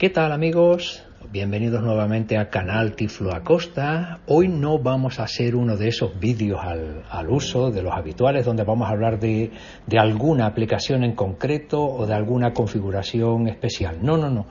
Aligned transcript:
¿Qué 0.00 0.08
tal 0.08 0.32
amigos? 0.32 1.04
Bienvenidos 1.30 1.82
nuevamente 1.82 2.38
al 2.38 2.48
canal 2.48 2.96
Tiflo 2.96 3.34
Acosta. 3.34 4.20
Hoy 4.28 4.48
no 4.48 4.78
vamos 4.78 5.20
a 5.20 5.24
hacer 5.24 5.54
uno 5.54 5.76
de 5.76 5.88
esos 5.88 6.18
vídeos 6.18 6.58
al, 6.62 7.28
uso 7.28 7.70
de 7.70 7.82
los 7.82 7.92
habituales 7.92 8.46
donde 8.46 8.64
vamos 8.64 8.88
a 8.88 8.92
hablar 8.92 9.20
de, 9.20 9.50
de, 9.86 9.98
alguna 9.98 10.46
aplicación 10.46 11.04
en 11.04 11.14
concreto 11.14 11.84
o 11.84 12.06
de 12.06 12.14
alguna 12.14 12.54
configuración 12.54 13.46
especial. 13.46 13.98
No, 14.00 14.16
no, 14.16 14.30
no. 14.30 14.46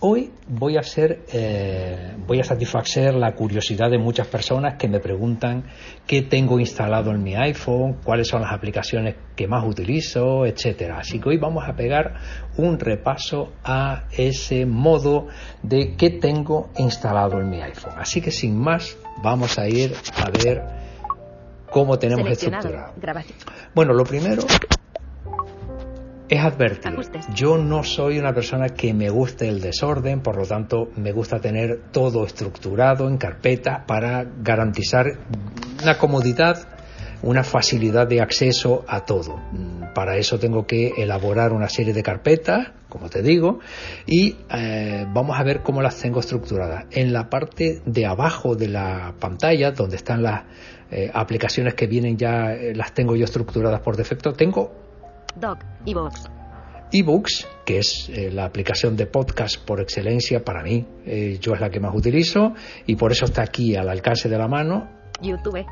Hoy 0.00 0.30
voy 0.46 0.76
a 0.76 0.82
eh, 0.96 2.14
voy 2.26 2.40
a 2.40 2.44
satisfacer 2.44 3.14
la 3.14 3.34
curiosidad 3.34 3.90
de 3.90 3.96
muchas 3.96 4.26
personas 4.26 4.74
que 4.74 4.88
me 4.88 5.00
preguntan 5.00 5.64
qué 6.06 6.20
tengo 6.20 6.60
instalado 6.60 7.12
en 7.12 7.22
mi 7.22 7.34
iPhone, 7.34 7.96
cuáles 8.04 8.28
son 8.28 8.42
las 8.42 8.52
aplicaciones 8.52 9.16
que 9.34 9.46
más 9.46 9.64
utilizo, 9.64 10.44
etcétera. 10.44 10.98
Así 10.98 11.18
que 11.18 11.30
hoy 11.30 11.38
vamos 11.38 11.64
a 11.66 11.74
pegar 11.74 12.14
un 12.58 12.78
repaso 12.78 13.54
a 13.64 14.04
ese 14.12 14.66
modo 14.66 15.28
de 15.62 15.96
qué 15.96 16.10
tengo 16.10 16.68
instalado 16.76 17.40
en 17.40 17.48
mi 17.48 17.62
iPhone. 17.62 17.94
Así 17.96 18.20
que 18.20 18.30
sin 18.30 18.54
más, 18.54 18.98
vamos 19.22 19.58
a 19.58 19.66
ir 19.66 19.94
a 20.14 20.30
ver 20.30 20.62
cómo 21.70 21.98
tenemos 21.98 22.28
estructurado. 22.28 22.92
Bueno, 23.74 23.94
lo 23.94 24.04
primero 24.04 24.42
es 26.28 26.40
advertir. 26.40 26.92
Yo 27.34 27.56
no 27.56 27.82
soy 27.82 28.18
una 28.18 28.32
persona 28.32 28.68
que 28.70 28.92
me 28.92 29.10
guste 29.10 29.48
el 29.48 29.60
desorden, 29.60 30.20
por 30.20 30.36
lo 30.36 30.46
tanto 30.46 30.90
me 30.96 31.12
gusta 31.12 31.38
tener 31.38 31.90
todo 31.92 32.24
estructurado 32.24 33.08
en 33.08 33.16
carpetas 33.16 33.84
para 33.86 34.24
garantizar 34.42 35.06
una 35.82 35.98
comodidad, 35.98 36.68
una 37.22 37.44
facilidad 37.44 38.06
de 38.06 38.20
acceso 38.20 38.84
a 38.88 39.04
todo. 39.04 39.40
Para 39.94 40.16
eso 40.16 40.38
tengo 40.38 40.66
que 40.66 40.92
elaborar 40.96 41.52
una 41.52 41.68
serie 41.68 41.94
de 41.94 42.02
carpetas, 42.02 42.72
como 42.88 43.08
te 43.08 43.22
digo, 43.22 43.60
y 44.06 44.36
eh, 44.50 45.06
vamos 45.12 45.38
a 45.38 45.42
ver 45.42 45.62
cómo 45.62 45.80
las 45.80 46.00
tengo 46.00 46.20
estructuradas. 46.20 46.86
En 46.90 47.12
la 47.12 47.30
parte 47.30 47.82
de 47.84 48.06
abajo 48.06 48.56
de 48.56 48.68
la 48.68 49.14
pantalla, 49.18 49.70
donde 49.70 49.96
están 49.96 50.22
las 50.22 50.44
eh, 50.90 51.10
aplicaciones 51.12 51.74
que 51.74 51.86
vienen 51.86 52.16
ya, 52.16 52.52
eh, 52.52 52.74
las 52.74 52.92
tengo 52.92 53.16
yo 53.16 53.24
estructuradas 53.24 53.80
por 53.80 53.96
defecto, 53.96 54.32
tengo 54.32 54.85
Doc, 55.36 55.58
ebooks. 55.84 56.30
Ebooks, 56.90 57.46
que 57.66 57.78
es 57.78 58.08
eh, 58.08 58.30
la 58.30 58.46
aplicación 58.46 58.96
de 58.96 59.06
podcast 59.06 59.58
por 59.58 59.80
excelencia 59.80 60.42
para 60.42 60.62
mí, 60.62 60.86
eh, 61.04 61.38
yo 61.40 61.52
es 61.52 61.60
la 61.60 61.68
que 61.68 61.78
más 61.78 61.94
utilizo 61.94 62.54
y 62.86 62.96
por 62.96 63.12
eso 63.12 63.26
está 63.26 63.42
aquí 63.42 63.76
al 63.76 63.90
alcance 63.90 64.30
de 64.30 64.38
la 64.38 64.48
mano. 64.48 64.88
YouTube. 65.20 65.66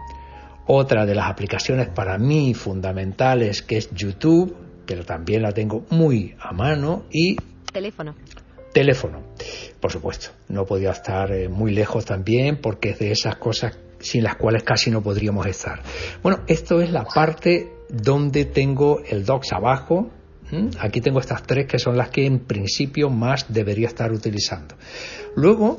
Otra 0.66 1.06
de 1.06 1.14
las 1.14 1.30
aplicaciones 1.30 1.88
para 1.88 2.18
mí 2.18 2.52
fundamentales 2.52 3.62
que 3.62 3.78
es 3.78 3.90
YouTube, 3.92 4.54
que 4.86 4.96
también 4.96 5.42
la 5.42 5.52
tengo 5.52 5.86
muy 5.90 6.36
a 6.40 6.52
mano 6.52 7.04
y 7.10 7.36
teléfono. 7.72 8.14
Teléfono, 8.74 9.22
por 9.80 9.92
supuesto. 9.92 10.30
No 10.48 10.66
podía 10.66 10.90
estar 10.90 11.32
eh, 11.32 11.48
muy 11.48 11.72
lejos 11.72 12.04
también 12.04 12.60
porque 12.60 12.90
es 12.90 12.98
de 12.98 13.12
esas 13.12 13.36
cosas 13.36 13.78
sin 13.98 14.24
las 14.24 14.36
cuales 14.36 14.62
casi 14.62 14.90
no 14.90 15.02
podríamos 15.02 15.46
estar. 15.46 15.80
Bueno, 16.22 16.40
esto 16.48 16.82
es 16.82 16.90
la 16.90 17.04
parte 17.04 17.73
donde 17.94 18.44
tengo 18.44 19.00
el 19.00 19.24
docs 19.24 19.52
abajo. 19.52 20.10
Aquí 20.78 21.00
tengo 21.00 21.18
estas 21.18 21.42
tres 21.42 21.66
que 21.66 21.78
son 21.78 21.96
las 21.96 22.10
que 22.10 22.26
en 22.26 22.40
principio 22.40 23.10
más 23.10 23.52
debería 23.52 23.88
estar 23.88 24.12
utilizando. 24.12 24.76
Luego, 25.34 25.76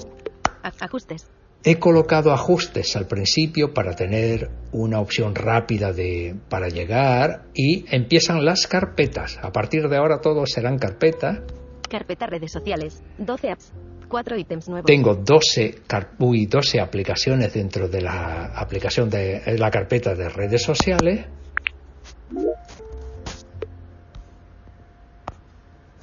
ajustes. 0.80 1.28
He 1.64 1.80
colocado 1.80 2.31
ajustes 2.31 2.96
al 2.96 3.08
principio 3.08 3.74
para 3.74 3.96
tener 3.96 4.52
una 4.72 5.00
opción 5.00 5.34
rápida 5.34 5.94
de, 5.94 6.36
para 6.48 6.68
llegar 6.68 7.46
y 7.56 7.86
empiezan 7.90 8.46
las 8.46 8.68
carpetas. 8.68 9.40
A 9.42 9.52
partir 9.52 9.88
de 9.90 9.97
ahora 9.97 10.22
todos 10.22 10.52
serán 10.52 10.78
carpetas. 10.78 11.40
Carpeta 11.90 12.28
redes 12.28 12.52
sociales, 12.52 13.02
12 13.18 13.50
apps, 13.50 13.72
4 14.08 14.38
ítems 14.38 14.70
nuevos. 14.70 14.86
Tengo 14.86 15.16
12, 15.16 15.82
12 16.47 16.80
aplicaciones 16.82 17.53
dentro 17.53 17.88
de 17.88 18.02
la 18.02 18.46
aplicación 18.56 19.09
de 19.09 19.58
la 19.58 19.72
carpeta 19.72 20.14
de 20.14 20.30
redes 20.30 20.62
sociales. 20.62 21.26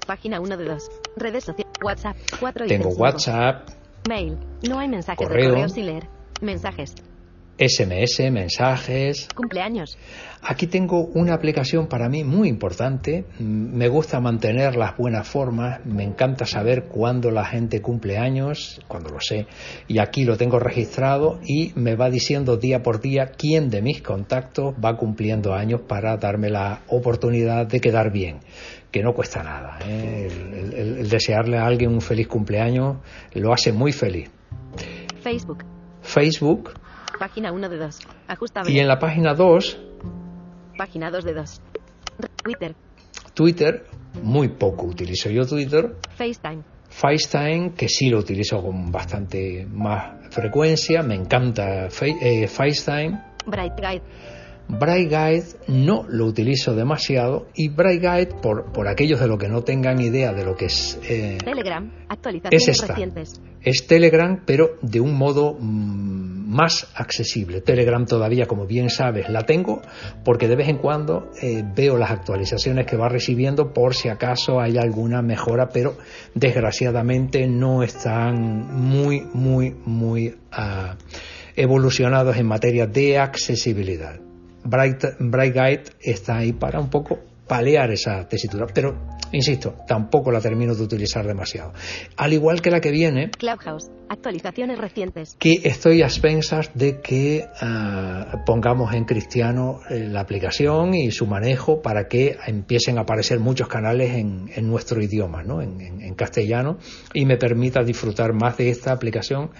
Página 0.06 0.41
1 0.41 0.56
de 0.56 0.65
2. 0.65 0.91
Redes 1.16 1.44
sociales. 1.44 1.72
WhatsApp. 1.83 2.16
4 2.41 2.66
Tengo 2.66 2.91
WhatsApp. 2.91 3.69
Mail. 4.09 4.37
No 4.69 4.78
hay 4.78 4.88
mensajes 4.88 5.27
correo, 5.27 5.44
de 5.44 5.50
correo 5.50 5.69
sin 5.69 5.87
leer. 5.87 6.09
Mensajes. 6.41 6.94
SMS, 7.65 8.31
mensajes. 8.33 9.28
Cumpleaños. 9.34 9.97
Aquí 10.43 10.67
tengo 10.67 11.05
una 11.15 11.34
aplicación 11.34 11.87
para 11.87 12.09
mí 12.09 12.25
muy 12.25 12.49
importante. 12.49 13.25
Me 13.39 13.87
gusta 13.87 14.19
mantener 14.21 14.75
las 14.75 14.97
buenas 14.97 15.28
formas. 15.28 15.84
Me 15.87 16.03
encanta 16.03 16.47
saber 16.47 16.87
cuándo 16.87 17.31
la 17.31 17.45
gente 17.45 17.81
cumple 17.81 18.19
años, 18.19 18.81
cuando 18.89 19.11
lo 19.11 19.21
sé. 19.21 19.47
Y 19.87 20.00
aquí 20.00 20.25
lo 20.25 20.37
tengo 20.37 20.59
registrado 20.59 21.39
y 21.45 21.73
me 21.77 21.95
va 21.95 22.11
diciendo 22.11 22.56
día 22.56 22.83
por 22.83 23.00
día 23.00 23.27
quién 23.39 23.71
de 23.71 23.83
mis 23.83 24.03
contactos 24.03 24.75
va 24.84 24.97
cumpliendo 24.97 25.55
años 25.55 25.83
para 25.87 26.17
darme 26.17 26.50
la 26.50 26.81
oportunidad 26.89 27.67
de 27.67 27.81
quedar 27.81 28.11
bien 28.11 28.41
que 28.91 29.03
no 29.03 29.15
cuesta 29.15 29.43
nada. 29.43 29.79
¿eh? 29.87 30.29
El, 30.75 31.09
desearle 31.09 31.56
a 31.56 31.65
alguien 31.65 31.93
un 31.93 32.03
feliz 32.03 32.29
cumpleaños 32.29 32.99
lo 33.34 33.53
hace 33.53 33.73
muy 33.73 33.93
feliz. 33.93 34.31
Facebook. 35.23 35.65
Facebook. 36.03 36.81
Página 37.22 37.53
1 37.53 37.69
de 37.69 37.78
2. 37.78 37.99
Y 38.66 38.81
en 38.81 38.88
la 38.88 38.99
página 38.99 39.33
2. 39.33 39.78
Página 40.77 41.09
2 41.09 41.25
de 41.25 41.34
2. 41.34 41.60
Twitter. 42.43 42.75
Twitter. 43.33 43.87
Muy 44.25 44.49
poco 44.49 44.87
utilizo 44.87 45.31
yo 45.31 45.47
Twitter. 45.47 45.94
FaceTime. 46.16 46.65
FaceTime, 46.88 47.75
que 47.75 47.88
sí 47.88 48.11
lo 48.11 48.19
utilizo 48.19 48.61
con 48.61 48.91
bastante 48.91 49.65
más 49.71 50.34
frecuencia. 50.34 51.05
Me 51.05 51.14
encanta 51.14 51.87
eh, 51.87 52.49
FaceTime. 52.49 53.23
Bright 53.47 53.75
Guide. 53.76 54.02
Bright 54.69 55.08
Guide 55.08 55.44
no 55.69 56.05
lo 56.08 56.26
utilizo 56.26 56.75
demasiado 56.75 57.47
y 57.55 57.69
Bright 57.69 58.00
Guide, 58.00 58.35
por, 58.43 58.73
por 58.73 58.88
aquellos 58.88 59.20
de 59.20 59.29
los 59.29 59.38
que 59.38 59.49
no 59.49 59.62
tengan 59.62 60.00
idea 60.00 60.32
de 60.32 60.44
lo 60.44 60.56
que 60.56 60.64
es... 60.64 60.99
Eh, 61.08 61.38
Telegram, 61.44 61.88
actualizaciones 62.08 62.69
es 62.69 62.88
recientes. 62.88 63.41
Es 63.61 63.87
Telegram, 63.87 64.43
pero 64.44 64.79
de 64.82 65.00
un 65.00 65.17
modo 65.17 65.56
mm, 65.61 66.31
más 66.52 66.87
accesible. 66.94 67.62
Telegram 67.62 68.04
todavía, 68.04 68.46
como 68.46 68.66
bien 68.66 68.90
sabes, 68.90 69.28
la 69.31 69.44
tengo 69.44 69.81
porque 70.25 70.49
de 70.49 70.56
vez 70.56 70.69
en 70.69 70.78
cuando 70.78 71.31
eh, 71.40 71.64
veo 71.75 71.96
las 71.96 72.10
actualizaciones 72.10 72.87
que 72.87 72.96
va 72.96 73.08
recibiendo 73.08 73.72
por 73.72 73.94
si 73.94 74.08
acaso 74.08 74.60
hay 74.60 74.76
alguna 74.76 75.22
mejora, 75.22 75.70
pero 75.70 75.96
desgraciadamente 76.34 77.46
no 77.46 77.82
están 77.82 78.66
muy, 78.70 79.22
muy, 79.32 79.75
muy 79.84 80.28
uh, 80.28 80.94
evolucionados 81.56 82.37
en 82.37 82.46
materia 82.46 82.87
de 82.87 83.19
accesibilidad. 83.19 84.20
Bright, 84.64 85.04
Bright 85.19 85.54
Guide 85.54 85.82
está 86.00 86.37
ahí 86.37 86.52
para 86.52 86.78
un 86.78 86.90
poco 86.90 87.31
paliar 87.52 87.90
esa 87.90 88.26
tesitura. 88.26 88.64
Pero, 88.72 88.96
insisto, 89.31 89.75
tampoco 89.87 90.32
la 90.32 90.40
termino 90.40 90.75
de 90.75 90.82
utilizar 90.82 91.26
demasiado. 91.26 91.75
Al 92.16 92.32
igual 92.32 92.62
que 92.62 92.70
la 92.70 92.81
que 92.81 92.90
viene. 92.90 93.31
Clubhouse, 93.31 93.90
actualizaciones 94.08 94.78
recientes. 94.78 95.37
Que 95.38 95.60
estoy 95.62 96.00
a 96.00 96.06
expensas 96.06 96.70
de 96.72 97.02
que 97.02 97.44
uh, 97.44 98.43
pongamos 98.46 98.94
en 98.94 99.04
cristiano 99.04 99.81
eh, 99.90 100.08
la 100.08 100.20
aplicación 100.20 100.94
y 100.94 101.10
su 101.10 101.26
manejo 101.26 101.82
para 101.82 102.08
que 102.08 102.38
empiecen 102.46 102.96
a 102.96 103.02
aparecer 103.02 103.38
muchos 103.38 103.69
canales 103.69 104.14
en, 104.14 104.49
en 104.54 104.66
nuestro 104.66 105.02
idioma, 105.02 105.43
¿no? 105.43 105.60
En, 105.60 105.78
en, 105.78 106.00
en, 106.00 106.14
castellano, 106.14 106.78
y 107.12 107.26
me 107.26 107.37
permita 107.37 107.82
disfrutar 107.82 108.32
más 108.32 108.56
de 108.56 108.70
esta 108.70 108.93
aplicación 108.93 109.50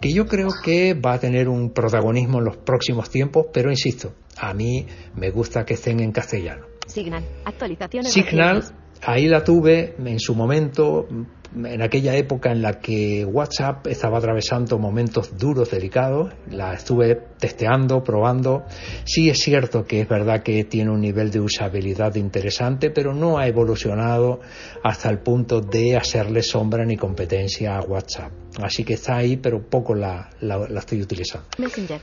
que 0.00 0.10
yo 0.10 0.24
creo 0.24 0.48
que 0.64 0.94
va 0.94 1.12
a 1.12 1.20
tener 1.20 1.50
un 1.50 1.74
protagonismo 1.74 2.38
en 2.38 2.46
los 2.46 2.56
próximos 2.56 3.10
tiempos, 3.10 3.48
pero 3.52 3.68
insisto, 3.70 4.14
a 4.38 4.54
mí 4.54 4.86
me 5.14 5.30
gusta 5.30 5.66
que 5.66 5.74
estén 5.74 6.00
en 6.00 6.12
castellano. 6.12 6.71
Signal, 6.86 7.24
actualizaciones 7.44 8.12
Signal, 8.12 8.56
recientes. 8.56 8.82
ahí 9.02 9.26
la 9.28 9.44
tuve 9.44 9.94
en 10.04 10.20
su 10.20 10.34
momento, 10.34 11.06
en 11.54 11.82
aquella 11.82 12.16
época 12.16 12.50
en 12.50 12.62
la 12.62 12.80
que 12.80 13.24
WhatsApp 13.24 13.86
estaba 13.86 14.18
atravesando 14.18 14.78
momentos 14.78 15.36
duros, 15.38 15.70
delicados, 15.70 16.32
la 16.50 16.72
estuve 16.74 17.14
testeando, 17.38 18.02
probando. 18.02 18.64
Sí 19.04 19.28
es 19.28 19.38
cierto 19.38 19.84
que 19.84 20.00
es 20.00 20.08
verdad 20.08 20.42
que 20.42 20.64
tiene 20.64 20.90
un 20.90 21.00
nivel 21.00 21.30
de 21.30 21.40
usabilidad 21.40 22.14
interesante, 22.14 22.90
pero 22.90 23.12
no 23.14 23.38
ha 23.38 23.46
evolucionado 23.46 24.40
hasta 24.82 25.10
el 25.10 25.18
punto 25.18 25.60
de 25.60 25.96
hacerle 25.96 26.42
sombra 26.42 26.84
ni 26.84 26.96
competencia 26.96 27.76
a 27.76 27.82
WhatsApp. 27.82 28.32
Así 28.62 28.84
que 28.84 28.94
está 28.94 29.16
ahí, 29.16 29.36
pero 29.38 29.62
poco 29.62 29.94
la, 29.94 30.28
la, 30.40 30.58
la 30.68 30.80
estoy 30.80 31.00
utilizando. 31.02 31.46
Messenger, 31.58 32.00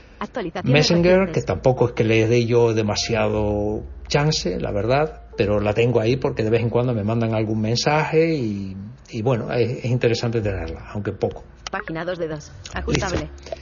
Messenger, 0.64 1.30
que 1.32 1.42
tampoco 1.42 1.86
es 1.88 1.92
que 1.92 2.04
le 2.04 2.26
dé 2.26 2.44
yo 2.44 2.74
demasiado 2.74 3.82
chance, 4.10 4.60
la 4.60 4.70
verdad, 4.72 5.22
pero 5.36 5.58
la 5.58 5.72
tengo 5.72 6.00
ahí 6.00 6.16
porque 6.16 6.42
de 6.42 6.50
vez 6.50 6.60
en 6.60 6.68
cuando 6.68 6.92
me 6.92 7.02
mandan 7.02 7.34
algún 7.34 7.62
mensaje 7.62 8.34
y, 8.34 8.76
y 9.08 9.22
bueno, 9.22 9.50
es, 9.52 9.70
es, 9.78 9.84
interesante 9.86 10.42
tenerla, 10.42 10.90
aunque 10.92 11.12
poco. 11.12 11.44
Página 11.70 12.04
2 12.04 12.18
de 12.18 12.28
2. 12.28 12.52
Ajustable. 12.74 13.20
Listo. 13.20 13.56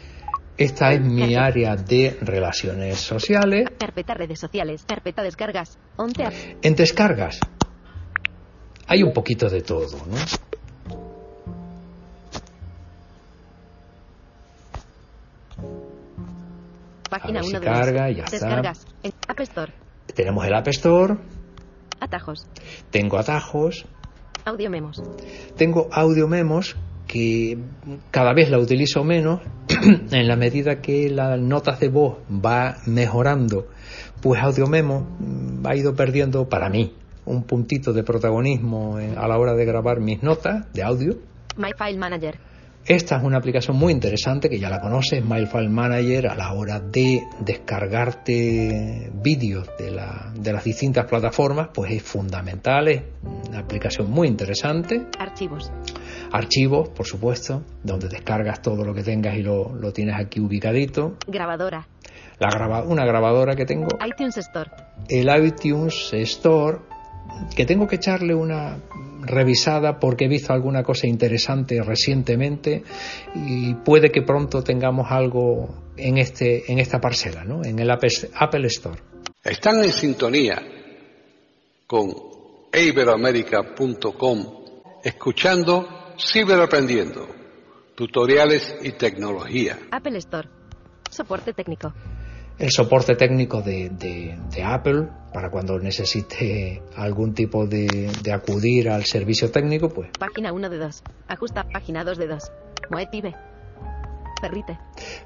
Esta 0.56 0.92
es 0.92 1.00
mi 1.00 1.36
área 1.36 1.76
de 1.76 2.18
relaciones 2.20 2.98
sociales. 2.98 3.68
Carpeta 3.78 4.14
redes 4.14 4.40
sociales. 4.40 4.82
Carpeta 4.88 5.22
descargas. 5.22 5.78
11 5.96 6.24
apps. 6.24 6.56
En 6.62 6.74
descargas 6.74 7.38
hay 8.88 9.02
un 9.02 9.12
poquito 9.12 9.48
de 9.48 9.60
todo, 9.60 9.86
¿no? 10.06 10.16
Página 17.10 17.40
1 17.42 17.60
de 17.60 17.66
carga, 17.66 18.06
2. 18.08 18.16
ya 18.16 18.24
Descargas. 18.24 18.78
está. 18.78 18.90
En 19.02 19.12
App 19.28 19.40
Store. 19.40 19.72
Tenemos 20.18 20.44
el 20.44 20.52
App 20.52 20.66
Store, 20.66 21.14
Atajos. 22.00 22.44
tengo 22.90 23.18
atajos, 23.18 23.86
Audio 24.44 24.68
memos. 24.68 25.00
tengo 25.56 25.86
audio 25.92 26.26
memos 26.26 26.74
que 27.06 27.56
cada 28.10 28.34
vez 28.34 28.50
la 28.50 28.58
utilizo 28.58 29.04
menos 29.04 29.42
en 30.10 30.26
la 30.26 30.34
medida 30.34 30.80
que 30.80 31.08
las 31.08 31.38
notas 31.38 31.78
de 31.78 31.88
voz 31.88 32.16
va 32.28 32.78
mejorando 32.86 33.68
pues 34.20 34.42
audio 34.42 34.66
memo 34.66 35.06
ha 35.64 35.76
ido 35.76 35.94
perdiendo 35.94 36.48
para 36.48 36.68
mí 36.68 36.96
un 37.24 37.44
puntito 37.44 37.92
de 37.92 38.02
protagonismo 38.02 38.96
a 38.96 39.28
la 39.28 39.38
hora 39.38 39.54
de 39.54 39.64
grabar 39.66 40.00
mis 40.00 40.20
notas 40.24 40.66
de 40.72 40.82
audio 40.82 41.14
My 41.56 41.70
File 41.78 41.96
Manager. 41.96 42.38
Esta 42.88 43.18
es 43.18 43.22
una 43.22 43.36
aplicación 43.36 43.76
muy 43.76 43.92
interesante 43.92 44.48
que 44.48 44.58
ya 44.58 44.70
la 44.70 44.80
conoces, 44.80 45.22
MyFile 45.22 45.68
Manager, 45.68 46.28
a 46.28 46.34
la 46.34 46.54
hora 46.54 46.80
de 46.80 47.22
descargarte 47.40 49.10
vídeos 49.12 49.68
de, 49.78 49.90
la, 49.90 50.32
de 50.34 50.52
las 50.54 50.64
distintas 50.64 51.04
plataformas, 51.04 51.68
pues 51.74 51.92
es 51.92 52.02
fundamental, 52.02 52.88
es 52.88 53.02
una 53.46 53.58
aplicación 53.58 54.10
muy 54.10 54.26
interesante. 54.26 55.06
Archivos. 55.18 55.70
Archivos, 56.32 56.88
por 56.88 57.04
supuesto, 57.04 57.62
donde 57.84 58.08
descargas 58.08 58.62
todo 58.62 58.82
lo 58.86 58.94
que 58.94 59.02
tengas 59.02 59.36
y 59.36 59.42
lo, 59.42 59.74
lo 59.74 59.92
tienes 59.92 60.16
aquí 60.18 60.40
ubicadito. 60.40 61.18
Grabadora. 61.26 61.86
La 62.38 62.48
graba, 62.48 62.84
una 62.84 63.04
grabadora 63.04 63.54
que 63.54 63.66
tengo. 63.66 63.88
iTunes 64.06 64.38
Store. 64.38 64.70
El 65.10 65.28
iTunes 65.44 66.10
Store, 66.14 66.78
que 67.54 67.66
tengo 67.66 67.86
que 67.86 67.96
echarle 67.96 68.34
una 68.34 68.78
revisada 69.28 69.98
porque 69.98 70.24
he 70.24 70.28
visto 70.28 70.52
alguna 70.52 70.82
cosa 70.82 71.06
interesante 71.06 71.80
recientemente 71.82 72.82
y 73.34 73.74
puede 73.74 74.10
que 74.10 74.22
pronto 74.22 74.62
tengamos 74.62 75.06
algo 75.10 75.92
en 75.96 76.18
este 76.18 76.70
en 76.70 76.78
esta 76.78 77.00
parcela, 77.00 77.44
¿no? 77.44 77.64
En 77.64 77.78
el 77.78 77.90
Apple 77.90 78.66
Store. 78.66 79.00
Están 79.44 79.84
en 79.84 79.92
sintonía 79.92 80.62
con 81.86 82.12
iberoamerica.com 82.72 84.58
escuchando 85.04 85.88
Ciberaprendiendo, 86.18 87.28
tutoriales 87.94 88.76
y 88.82 88.92
tecnología. 88.92 89.78
Apple 89.92 90.18
Store. 90.18 90.48
Soporte 91.10 91.52
técnico. 91.52 91.94
El 92.58 92.70
soporte 92.70 93.14
técnico 93.14 93.62
de, 93.62 93.88
de, 93.90 94.36
de 94.50 94.62
Apple 94.64 95.06
para 95.32 95.48
cuando 95.48 95.78
necesite 95.78 96.82
algún 96.96 97.32
tipo 97.32 97.66
de, 97.66 98.10
de, 98.22 98.32
acudir 98.32 98.88
al 98.88 99.04
servicio 99.04 99.50
técnico, 99.50 99.88
pues. 99.88 100.10
Página 100.18 100.52
1 100.52 100.68
de 100.68 100.78
2. 100.78 101.02
Ajusta 101.28 101.62
página 101.72 102.02
2 102.02 102.18
de 102.18 102.26
2. 102.26 102.52
Moetive. 102.90 103.34
Ferrite. 104.40 104.78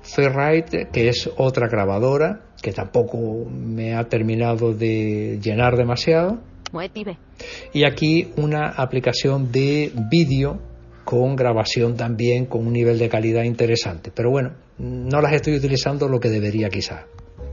Ferrite, 0.02 0.88
que 0.93 1.08
es 1.08 1.31
otra 1.37 1.69
grabadora 1.69 2.40
que 2.61 2.73
tampoco 2.73 3.46
me 3.49 3.94
ha 3.94 4.05
terminado 4.08 4.75
de 4.75 5.38
llenar 5.43 5.76
demasiado. 5.76 6.38
Moetive. 6.73 7.17
Y 7.73 7.84
aquí 7.84 8.32
una 8.37 8.69
aplicación 8.69 9.50
de 9.52 9.93
vídeo 10.11 10.61
con 11.05 11.34
grabación 11.34 11.96
también 11.96 12.46
con 12.46 12.67
un 12.67 12.73
nivel 12.73 12.99
de 12.99 13.08
calidad 13.08 13.43
interesante. 13.43 14.11
Pero 14.14 14.31
bueno, 14.31 14.52
no 14.79 15.20
las 15.20 15.32
estoy 15.32 15.56
utilizando 15.56 16.08
lo 16.08 16.20
que 16.20 16.29
debería 16.29 16.69
quizá. 16.69 17.06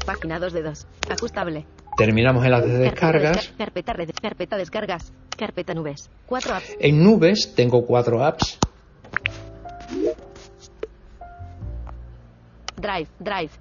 Página 0.06 0.40
2 0.40 0.54
de 0.54 0.64
2. 0.64 0.88
Ajustable. 1.10 1.66
Terminamos 1.98 2.46
en 2.46 2.52
las 2.52 2.66
de 2.66 2.78
descargas. 2.78 3.54
Carpeta, 3.58 3.94
carpeta 4.22 4.58
descargas. 4.58 5.12
Carpeta 5.38 5.74
nubes. 5.74 6.10
Cuatro 6.26 6.56
apps. 6.56 6.78
En 6.80 7.04
nubes 7.04 7.54
tengo 7.56 7.86
cuatro 7.86 8.24
apps. 8.24 8.58
Drive, 12.78 13.10
Drive. 13.20 13.52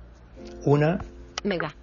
Una. 0.65 1.01
Mega. 1.43 1.75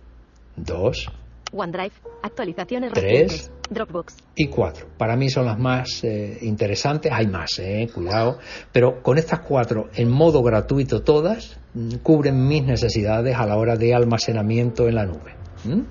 Dos. 0.56 1.12
OneDrive. 1.56 1.94
Actualizaciones 2.22 2.92
Tres. 2.94 3.04
recientes. 3.04 3.52
Dropbox. 3.70 4.16
Y 4.36 4.48
cuatro. 4.48 4.88
Para 4.98 5.16
mí 5.16 5.30
son 5.30 5.46
las 5.46 5.58
más 5.58 6.04
eh, 6.04 6.38
interesantes. 6.42 7.12
Hay 7.12 7.28
más, 7.28 7.58
eh, 7.60 7.90
cuidado. 7.94 8.38
Pero 8.72 9.02
con 9.02 9.18
estas 9.18 9.40
cuatro 9.40 9.90
en 9.96 10.10
modo 10.10 10.44
gratuito 10.44 11.02
todas 11.02 11.58
mm, 11.74 11.96
cubren 12.04 12.48
mis 12.48 12.64
necesidades 12.64 13.36
a 13.36 13.46
la 13.46 13.58
hora 13.58 13.76
de 13.76 13.96
almacenamiento 13.96 14.88
en 14.88 14.96
la 14.96 15.06
nube. 15.06 15.34
¿Mm? 15.64 15.82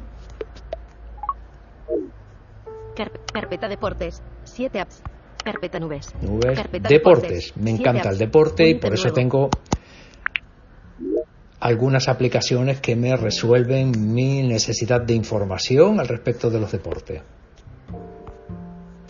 Carpe 2.95 3.21
carpeta 3.33 3.69
deportes. 3.69 4.23
Siete 4.45 4.79
apps. 4.81 5.03
Carpeta 5.43 5.81
nubes. 5.81 6.15
Nubes. 6.23 6.57
Carpeta 6.57 6.89
deportes. 6.89 7.31
deportes. 7.31 7.57
Me 7.57 7.71
encanta 7.71 8.03
el 8.03 8.09
apps. 8.09 8.19
deporte 8.19 8.69
y 8.69 8.75
por 8.75 8.95
eso 8.95 9.09
nuevo. 9.09 9.15
tengo 9.15 9.51
algunas 11.65 12.09
aplicaciones 12.09 12.79
que 12.81 12.95
me 12.95 13.17
resuelven 13.17 14.13
mi 14.15 14.43
necesidad 14.43 15.01
de 15.01 15.15
información 15.15 15.99
al 15.99 16.09
respecto 16.09 16.51
de 16.51 16.61
los 16.61 16.71
deportes. 16.71 17.23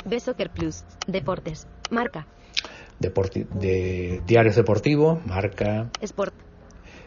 B-Soccer 0.07 0.51
Plus. 0.51 0.85
Deportes. 1.07 1.67
Marca. 1.91 2.27
Deporti- 3.01 3.47
de 3.49 4.23
diarios 4.27 4.55
deportivos, 4.55 5.19
marca, 5.27 5.91
Sport. 6.01 6.33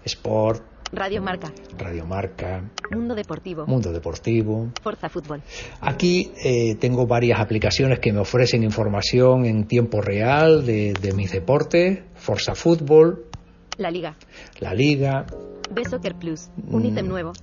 sport, 0.03 0.63
Radio 0.91 1.21
Marca. 1.21 1.51
radiomarca, 1.77 2.63
Mundo 2.91 3.15
Deportivo. 3.15 3.65
mundo 3.67 3.91
deportivo. 3.93 4.67
Forza 4.83 5.07
Fútbol. 5.09 5.41
Aquí 5.79 6.31
eh, 6.43 6.75
tengo 6.75 7.07
varias 7.07 7.39
aplicaciones 7.39 7.99
que 7.99 8.11
me 8.11 8.19
ofrecen 8.19 8.63
información 8.63 9.45
en 9.45 9.65
tiempo 9.65 10.01
real 10.01 10.65
de, 10.65 10.91
de 10.93 11.13
mis 11.13 11.31
deportes, 11.31 11.99
Forza 12.15 12.53
Fútbol, 12.53 13.25
La 13.77 13.91
Liga. 13.91 14.15
la 14.60 14.74
liga. 14.74 15.25
B-Soccer 15.72 16.15
Plus. 16.15 16.50
Un 16.69 16.86
ítem 16.86 17.05
Mm. 17.05 17.10
nuevo. 17.10 17.34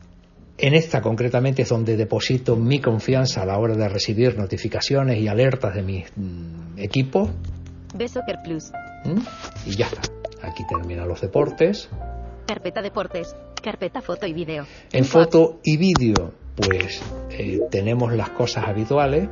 En 0.59 0.75
esta 0.75 1.00
concretamente 1.00 1.62
es 1.62 1.69
donde 1.69 1.97
deposito 1.97 2.57
mi 2.57 2.81
confianza 2.81 3.43
a 3.43 3.47
la 3.47 3.59
hora 3.59 3.75
de 3.76 3.88
recibir 3.88 4.37
notificaciones 4.38 5.19
y 5.21 5.29
alertas 5.29 5.75
de 5.75 5.83
mis 5.83 6.05
mm, 6.17 6.79
equipos. 6.79 7.29
B-Soccer 7.95 8.37
Plus. 8.45 8.71
¿m? 9.05 9.21
Y 9.67 9.76
ya 9.76 9.87
está. 9.87 10.03
Aquí 10.43 10.64
terminan 10.69 11.09
los 11.09 11.21
deportes. 11.21 11.88
Carpeta 12.47 12.83
Deportes. 12.83 13.35
Carpeta 13.62 14.00
Foto 14.03 14.26
y 14.26 14.33
Video. 14.35 14.67
En 14.93 15.05
foto 15.05 15.59
y 15.64 15.76
vídeo, 15.79 16.35
pues 16.57 17.00
eh, 17.31 17.61
tenemos 17.71 18.12
las 18.12 18.31
cosas 18.31 18.67
habituales. 18.69 19.29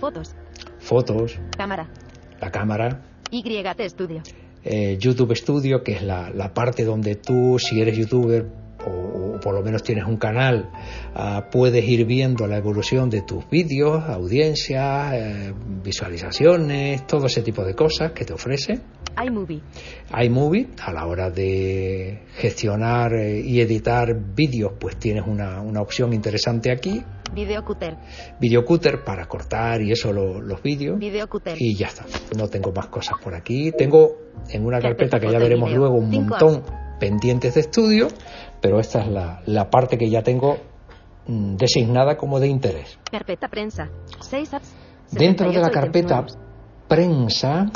Fotos. 0.00 0.34
fotos, 0.78 1.38
Cámara. 1.56 1.88
la 2.40 2.50
cámara, 2.50 3.02
YT 3.30 3.88
Studio. 3.88 4.22
Eh, 4.66 4.98
YouTube 4.98 5.34
Studio, 5.36 5.82
que 5.82 5.92
es 5.92 6.02
la, 6.02 6.30
la 6.30 6.52
parte 6.52 6.84
donde 6.84 7.14
tú, 7.14 7.58
si 7.58 7.80
eres 7.80 7.96
youtuber 7.96 8.65
o, 8.86 9.34
o 9.36 9.40
por 9.40 9.54
lo 9.54 9.62
menos 9.62 9.82
tienes 9.82 10.04
un 10.06 10.16
canal, 10.16 10.70
ah, 11.14 11.46
puedes 11.50 11.84
ir 11.84 12.04
viendo 12.06 12.46
la 12.46 12.56
evolución 12.56 13.10
de 13.10 13.22
tus 13.22 13.48
vídeos, 13.50 14.02
audiencias, 14.08 15.12
eh, 15.14 15.52
visualizaciones, 15.82 17.06
todo 17.06 17.26
ese 17.26 17.42
tipo 17.42 17.64
de 17.64 17.74
cosas 17.74 18.12
que 18.12 18.24
te 18.24 18.32
ofrece 18.32 18.80
iMovie. 19.24 19.62
iMovie, 20.24 20.68
a 20.82 20.92
la 20.92 21.06
hora 21.06 21.30
de 21.30 22.22
gestionar 22.36 23.14
eh, 23.14 23.40
y 23.40 23.60
editar 23.60 24.14
vídeos, 24.34 24.72
pues 24.78 24.96
tienes 24.98 25.24
una, 25.26 25.60
una 25.62 25.80
opción 25.80 26.12
interesante 26.12 26.70
aquí. 26.70 27.02
Videocutter. 27.34 27.96
Videocutter 28.40 29.02
para 29.04 29.26
cortar 29.26 29.80
y 29.82 29.90
eso 29.92 30.12
lo- 30.12 30.40
los 30.40 30.62
vídeos. 30.62 30.98
Videocutter. 30.98 31.56
Y 31.58 31.74
ya 31.74 31.86
está. 31.88 32.04
No 32.36 32.48
tengo 32.48 32.72
más 32.72 32.86
cosas 32.88 33.16
por 33.22 33.34
aquí. 33.34 33.72
Tengo 33.72 34.16
en 34.50 34.64
una 34.64 34.80
Carpeta 34.80 35.10
carpeta 35.18 35.20
que 35.26 35.32
ya 35.32 35.38
veremos 35.38 35.68
video. 35.70 35.80
luego 35.80 35.96
un 35.96 36.10
Cinco 36.10 36.28
montón 36.38 36.62
pendientes 37.00 37.54
de 37.54 37.60
estudio, 37.60 38.08
pero 38.60 38.80
esta 38.80 39.00
es 39.02 39.08
la, 39.08 39.42
la 39.46 39.70
parte 39.70 39.96
que 39.98 40.08
ya 40.10 40.22
tengo 40.22 40.56
mm, 41.26 41.56
designada 41.56 42.16
como 42.16 42.40
de 42.40 42.48
interés. 42.48 42.98
Carpeta 43.10 43.48
prensa. 43.48 43.88
6 44.20 44.54
apps. 44.54 44.72
Dentro 45.12 45.50
de 45.52 45.58
la 45.58 45.68
78 45.68 45.70
ítems 45.70 45.74
carpeta 45.74 46.26
prensa, 46.88 47.70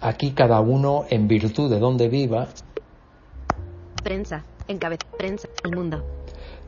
aquí 0.00 0.32
cada 0.32 0.60
uno 0.60 1.04
en 1.10 1.28
virtud 1.28 1.70
de 1.70 1.78
donde 1.78 2.08
viva, 2.08 2.48
Prensa. 4.02 4.44
Prensa. 5.18 5.48
El 5.64 5.74
mundo. 5.76 6.04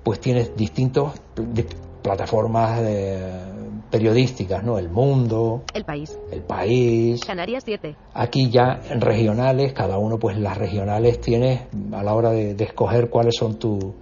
pues 0.02 0.20
tienes 0.20 0.54
distintos 0.56 1.12
di- 1.36 1.64
plataformas 2.02 2.80
eh, 2.82 3.44
periodísticas, 3.90 4.62
¿no? 4.62 4.78
El 4.78 4.88
Mundo, 4.88 5.62
El 5.74 5.84
país. 5.84 6.18
El 6.30 6.42
País. 6.42 7.24
Canarias 7.26 7.62
7. 7.64 7.96
Aquí 8.14 8.50
ya 8.50 8.80
en 8.90 9.00
regionales, 9.00 9.72
cada 9.72 9.98
uno 9.98 10.18
pues 10.18 10.38
las 10.38 10.56
regionales 10.58 11.20
tienes 11.20 11.62
a 11.92 12.02
la 12.02 12.14
hora 12.14 12.30
de, 12.30 12.54
de 12.54 12.64
escoger 12.64 13.10
cuáles 13.10 13.36
son 13.36 13.58
tu- 13.58 13.94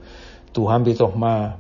tus 0.53 0.71
ámbitos 0.71 1.15
más 1.17 1.57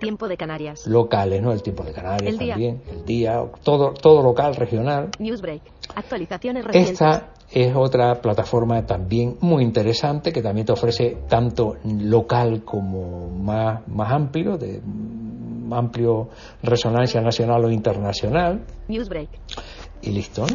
Tiempo 0.00 0.28
de 0.28 0.36
Canarias. 0.36 0.86
locales, 0.86 1.40
¿no? 1.40 1.52
El 1.52 1.62
tiempo 1.62 1.82
de 1.84 1.92
Canarias 1.92 2.32
El 2.32 2.38
día. 2.38 2.54
también, 2.54 2.82
el 2.90 3.04
día, 3.04 3.42
todo, 3.62 3.92
todo 3.94 4.22
local, 4.22 4.54
regional. 4.56 5.12
Newsbreak. 5.18 5.62
Actualizaciones 5.94 6.64
recientes. 6.64 6.92
Esta 6.92 7.30
es 7.50 7.74
otra 7.76 8.20
plataforma 8.20 8.84
también 8.84 9.36
muy 9.40 9.62
interesante 9.62 10.32
que 10.32 10.42
también 10.42 10.66
te 10.66 10.72
ofrece 10.72 11.18
tanto 11.28 11.76
local 11.84 12.64
como 12.64 13.28
más, 13.30 13.86
más 13.88 14.12
amplio, 14.12 14.58
de 14.58 14.80
amplio 15.72 16.28
resonancia 16.62 17.20
nacional 17.20 17.64
o 17.64 17.70
internacional. 17.70 18.64
Newsbreak. 18.88 19.28
Y 20.02 20.10
listo. 20.10 20.46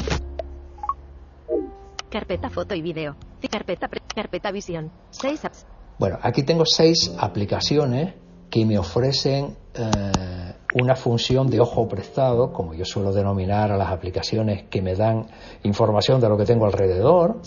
Carpeta 2.10 2.50
foto 2.50 2.76
y 2.76 2.82
video. 2.82 3.16
Carpeta, 3.50 3.88
pre- 3.88 4.02
carpeta 4.14 4.52
visión. 4.52 4.92
6 5.12 5.46
apps. 5.46 5.66
Bueno, 5.98 6.18
aquí 6.22 6.44
tengo 6.44 6.64
seis 6.66 7.14
aplicaciones 7.20 8.14
que 8.50 8.66
me 8.66 8.78
ofrecen 8.80 9.56
eh, 9.76 10.54
una 10.76 10.96
función 10.96 11.48
de 11.50 11.60
ojo 11.60 11.88
prestado, 11.88 12.52
como 12.54 12.74
yo 12.74 12.86
suelo 12.86 13.12
denominar 13.12 13.72
a 13.72 13.78
las 13.78 13.92
aplicaciones 13.92 14.64
que 14.70 14.82
me 14.82 14.96
dan 14.96 15.28
información 15.64 16.20
de 16.22 16.30
lo 16.30 16.38
que 16.38 16.46
tengo 16.46 16.66
alrededor. 16.66 17.42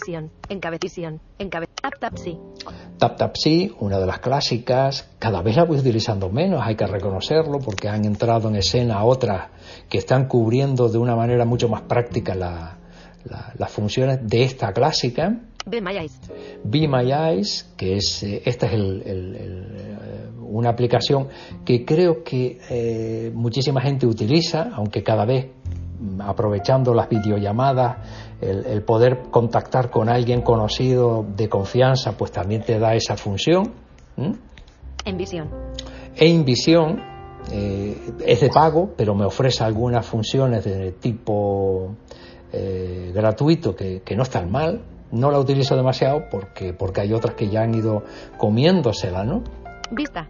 Visión. 0.00 0.30
Encabez. 0.48 0.80
Visión. 0.80 1.20
Encabez. 1.38 1.68
Tap 1.80 1.98
tap 2.00 2.16
sí. 2.18 2.36
TapTapSee, 2.98 3.72
una 3.80 3.98
de 3.98 4.06
las 4.06 4.18
clásicas, 4.20 5.08
cada 5.18 5.42
vez 5.42 5.56
la 5.56 5.64
voy 5.64 5.78
utilizando 5.78 6.30
menos, 6.30 6.60
hay 6.64 6.74
que 6.74 6.86
reconocerlo, 6.86 7.58
porque 7.58 7.88
han 7.88 8.04
entrado 8.04 8.48
en 8.48 8.56
escena 8.56 9.04
otras 9.04 9.48
que 9.88 9.98
están 9.98 10.26
cubriendo 10.26 10.88
de 10.88 10.98
una 10.98 11.14
manera 11.14 11.44
mucho 11.44 11.68
más 11.68 11.82
práctica 11.82 12.34
la- 12.34 12.78
la- 13.24 13.52
las 13.58 13.70
funciones 13.70 14.20
de 14.26 14.42
esta 14.44 14.72
clásica. 14.72 15.40
Be 15.66 15.80
My 15.80 15.96
Eyes. 15.96 16.18
Be 16.64 16.88
My 16.88 17.12
Eyes, 17.12 17.72
que 17.76 17.96
es, 17.96 18.22
eh, 18.22 18.42
esta 18.44 18.66
es 18.66 18.72
el- 18.72 19.02
el- 19.04 19.34
el, 19.36 19.76
eh, 19.76 20.28
una 20.40 20.70
aplicación 20.70 21.28
que 21.64 21.84
creo 21.84 22.22
que 22.24 22.58
eh, 22.70 23.30
muchísima 23.34 23.80
gente 23.80 24.06
utiliza, 24.06 24.70
aunque 24.74 25.02
cada 25.02 25.24
vez 25.24 25.46
mm, 25.98 26.20
aprovechando 26.20 26.92
las 26.94 27.08
videollamadas, 27.08 27.96
el, 28.40 28.66
el 28.66 28.82
poder 28.82 29.24
contactar 29.30 29.90
con 29.90 30.08
alguien 30.08 30.42
conocido 30.42 31.24
de 31.36 31.48
confianza, 31.48 32.16
pues 32.16 32.32
también 32.32 32.62
te 32.62 32.78
da 32.78 32.94
esa 32.94 33.16
función. 33.16 33.72
En 35.04 35.16
visión. 35.16 35.48
E 36.16 36.26
Invisión 36.26 37.00
eh, 37.52 37.96
es 38.24 38.40
de 38.40 38.48
pago, 38.48 38.90
pero 38.96 39.14
me 39.14 39.24
ofrece 39.24 39.62
algunas 39.62 40.04
funciones 40.04 40.64
de 40.64 40.92
tipo 40.92 41.94
eh, 42.52 43.12
gratuito 43.14 43.76
que, 43.76 44.02
que 44.02 44.16
no 44.16 44.22
están 44.22 44.50
mal. 44.50 44.82
No 45.12 45.30
la 45.30 45.38
utilizo 45.38 45.76
demasiado 45.76 46.24
porque, 46.30 46.72
porque 46.72 47.02
hay 47.02 47.12
otras 47.12 47.34
que 47.34 47.48
ya 47.48 47.62
han 47.62 47.74
ido 47.74 48.02
comiéndosela, 48.38 49.22
¿no? 49.22 49.44
Vista. 49.92 50.28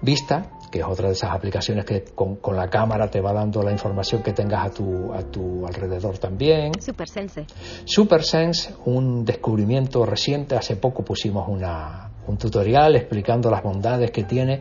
Vista, 0.00 0.50
que 0.72 0.80
es 0.80 0.86
otra 0.86 1.08
de 1.08 1.12
esas 1.12 1.30
aplicaciones 1.30 1.84
que 1.84 2.02
con, 2.02 2.36
con 2.36 2.56
la 2.56 2.68
cámara 2.68 3.08
te 3.08 3.20
va 3.20 3.32
dando 3.32 3.62
la 3.62 3.70
información 3.70 4.22
que 4.22 4.32
tengas 4.32 4.66
a 4.66 4.70
tu, 4.70 5.12
a 5.12 5.22
tu 5.22 5.66
alrededor 5.66 6.18
también. 6.18 6.72
Supersense. 6.80 7.44
SuperSense, 7.84 8.74
un 8.86 9.24
descubrimiento 9.24 10.04
reciente, 10.06 10.56
hace 10.56 10.76
poco 10.76 11.04
pusimos 11.04 11.46
una, 11.48 12.10
un 12.26 12.38
tutorial 12.38 12.96
explicando 12.96 13.50
las 13.50 13.62
bondades 13.62 14.10
que 14.10 14.24
tiene. 14.24 14.60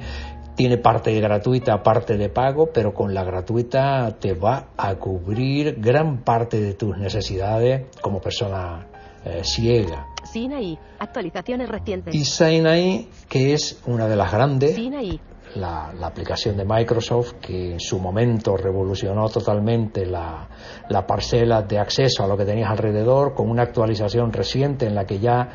Tiene 0.54 0.78
parte 0.78 1.18
gratuita, 1.20 1.82
parte 1.82 2.18
de 2.18 2.28
pago, 2.28 2.72
pero 2.74 2.94
con 2.94 3.14
la 3.14 3.24
gratuita 3.24 4.18
te 4.20 4.34
va 4.34 4.68
a 4.76 4.96
cubrir 4.96 5.80
gran 5.80 6.24
parte 6.24 6.60
de 6.60 6.74
tus 6.74 6.98
necesidades 6.98 7.88
como 8.02 8.20
persona 8.20 8.86
eh, 9.24 9.42
ciega. 9.44 10.08
Sinaí. 10.26 10.78
Actualizaciones 11.00 11.70
recientes. 11.70 12.14
Y 12.14 12.26
Sinai, 12.26 13.08
que 13.30 13.54
es 13.54 13.82
una 13.88 14.08
de 14.08 14.16
las 14.18 14.32
grandes, 14.32 14.76
Sinaí. 14.76 15.20
La, 15.56 15.94
la 15.98 16.08
aplicación 16.08 16.58
de 16.58 16.66
Microsoft 16.66 17.34
que 17.42 17.74
en 17.74 17.80
su 17.80 18.00
momento 18.00 18.58
revolucionó 18.58 19.30
totalmente 19.30 20.06
la, 20.06 20.48
la 20.90 21.06
parcela 21.06 21.62
de 21.62 21.80
acceso 21.80 22.24
a 22.24 22.28
lo 22.28 22.38
que 22.38 22.46
tenías 22.46 22.70
alrededor 22.70 23.34
con 23.34 23.50
una 23.50 23.64
actualización 23.64 24.32
reciente 24.32 24.86
en 24.86 24.96
la 24.96 25.06
que 25.06 25.20
ya 25.20 25.50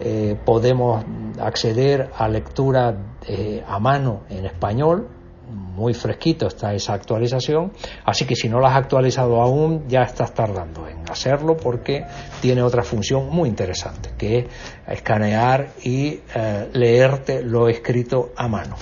eh, 0.00 0.36
podemos 0.44 1.04
acceder 1.40 2.10
a 2.16 2.28
lectura 2.28 3.16
eh, 3.26 3.62
a 3.66 3.78
mano 3.78 4.22
en 4.28 4.46
español 4.46 5.08
muy 5.50 5.94
fresquito 5.94 6.46
está 6.46 6.74
esa 6.74 6.94
actualización, 6.94 7.72
así 8.04 8.26
que 8.26 8.34
si 8.34 8.48
no 8.48 8.60
la 8.60 8.68
has 8.68 8.76
actualizado 8.76 9.40
aún 9.40 9.88
ya 9.88 10.02
estás 10.02 10.34
tardando 10.34 10.86
en 10.88 11.08
hacerlo 11.10 11.56
porque 11.56 12.04
tiene 12.40 12.62
otra 12.62 12.82
función 12.82 13.28
muy 13.30 13.48
interesante 13.48 14.10
que 14.18 14.38
es 14.38 14.46
escanear 14.86 15.68
y 15.84 16.20
eh, 16.34 16.68
leerte 16.72 17.42
lo 17.42 17.68
escrito 17.68 18.32
a 18.36 18.48
mano. 18.48 18.76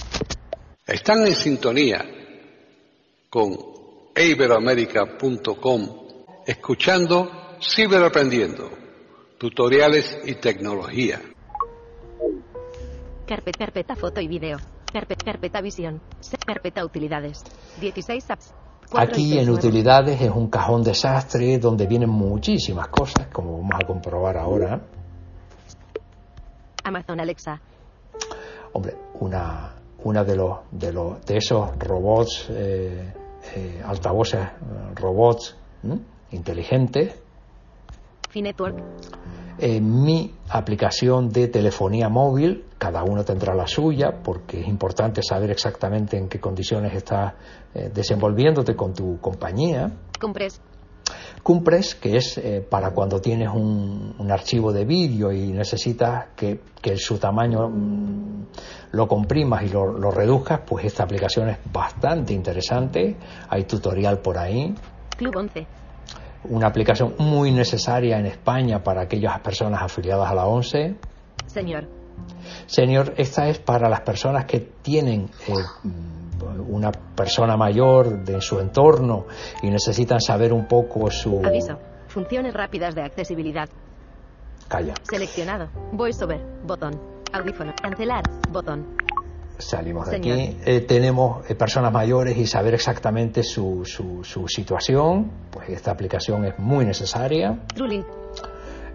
Están 0.86 1.26
en 1.26 1.34
sintonía 1.34 2.04
con 3.28 3.56
iberoamérica.com 4.14 5.82
escuchando 6.46 7.28
Ciberaprendiendo, 7.60 8.70
tutoriales 9.36 10.16
y 10.24 10.36
tecnología. 10.36 11.20
Carpeta, 13.26 13.58
carpeta 13.58 13.96
foto 13.96 14.20
y 14.20 14.28
video. 14.28 14.58
Carpeta, 14.92 15.24
carpeta 15.24 15.60
visión. 15.60 16.00
Carpeta 16.46 16.84
utilidades. 16.84 17.42
16 17.80 18.30
apps. 18.30 18.54
Aquí 18.92 19.40
en 19.40 19.50
utilidades 19.50 20.20
es 20.20 20.30
un 20.30 20.48
cajón 20.48 20.84
desastre 20.84 21.58
donde 21.58 21.88
vienen 21.88 22.10
muchísimas 22.10 22.86
cosas, 22.88 23.26
como 23.32 23.58
vamos 23.58 23.80
a 23.82 23.86
comprobar 23.86 24.36
ahora. 24.36 24.80
Amazon 26.84 27.18
Alexa. 27.18 27.60
Hombre, 28.72 28.94
una, 29.18 29.75
una 30.06 30.24
de 30.24 30.36
los 30.36 30.58
de 30.70 30.92
los 30.92 31.24
de 31.26 31.36
esos 31.36 31.76
robots 31.78 32.46
eh, 32.50 33.12
eh, 33.54 33.82
altavoces 33.84 34.46
robots 34.94 35.56
¿m? 35.82 35.98
inteligentes 36.30 37.14
Finetwork. 38.30 38.76
Eh, 39.58 39.80
mi 39.80 40.30
aplicación 40.50 41.30
de 41.30 41.48
telefonía 41.48 42.10
móvil, 42.10 42.66
cada 42.76 43.02
uno 43.02 43.24
tendrá 43.24 43.54
la 43.54 43.66
suya, 43.66 44.22
porque 44.22 44.60
es 44.60 44.68
importante 44.68 45.22
saber 45.22 45.50
exactamente 45.50 46.18
en 46.18 46.28
qué 46.28 46.38
condiciones 46.38 46.92
estás 46.92 47.32
eh, 47.74 47.90
desenvolviéndote 47.94 48.76
con 48.76 48.92
tu 48.92 49.18
compañía. 49.20 49.90
Compress. 50.20 50.60
Compress, 51.46 51.94
que 51.94 52.16
es 52.16 52.38
eh, 52.38 52.60
para 52.60 52.90
cuando 52.90 53.20
tienes 53.20 53.48
un, 53.50 54.16
un 54.18 54.32
archivo 54.32 54.72
de 54.72 54.84
vídeo 54.84 55.30
y 55.30 55.52
necesitas 55.52 56.30
que, 56.34 56.58
que 56.82 56.96
su 56.96 57.18
tamaño 57.18 57.68
mm, 57.68 58.46
lo 58.90 59.06
comprimas 59.06 59.62
y 59.62 59.68
lo, 59.68 59.96
lo 59.96 60.10
reduzcas, 60.10 60.62
pues 60.66 60.86
esta 60.86 61.04
aplicación 61.04 61.48
es 61.50 61.58
bastante 61.72 62.32
interesante. 62.32 63.14
Hay 63.48 63.62
tutorial 63.62 64.18
por 64.18 64.38
ahí. 64.38 64.74
Club 65.16 65.36
11. 65.36 65.66
Una 66.48 66.66
aplicación 66.66 67.14
muy 67.18 67.52
necesaria 67.52 68.18
en 68.18 68.26
España 68.26 68.82
para 68.82 69.02
aquellas 69.02 69.38
personas 69.38 69.82
afiliadas 69.82 70.28
a 70.28 70.34
la 70.34 70.46
ONCE. 70.46 70.96
Señor. 71.46 71.86
Señor, 72.66 73.14
esta 73.18 73.46
es 73.46 73.60
para 73.60 73.88
las 73.88 74.00
personas 74.00 74.46
que 74.46 74.58
tienen 74.82 75.30
eh, 75.46 75.52
una 76.68 76.92
persona 76.92 77.56
mayor 77.56 78.24
de 78.24 78.40
su 78.40 78.60
entorno 78.60 79.26
y 79.62 79.70
necesitan 79.70 80.20
saber 80.20 80.52
un 80.52 80.66
poco 80.66 81.10
su... 81.10 81.42
Aviso. 81.44 81.78
Funciones 82.08 82.54
rápidas 82.54 82.94
de 82.94 83.02
accesibilidad. 83.02 83.68
Calla. 84.68 84.94
Seleccionado. 85.02 85.68
VoiceOver. 85.92 86.40
Botón. 86.64 87.00
Audífono. 87.32 87.72
Cancelar. 87.80 88.22
Botón. 88.50 88.96
Salimos 89.58 90.06
de 90.06 90.12
Señor. 90.12 90.38
aquí. 90.38 90.56
Eh, 90.66 90.80
tenemos 90.82 91.48
eh, 91.50 91.54
personas 91.54 91.92
mayores 91.92 92.36
y 92.36 92.46
saber 92.46 92.74
exactamente 92.74 93.42
su, 93.42 93.84
su, 93.84 94.22
su 94.22 94.48
situación. 94.48 95.30
Pues 95.50 95.68
esta 95.70 95.90
aplicación 95.92 96.44
es 96.44 96.58
muy 96.58 96.84
necesaria. 96.84 97.58
Truling. 97.74 98.04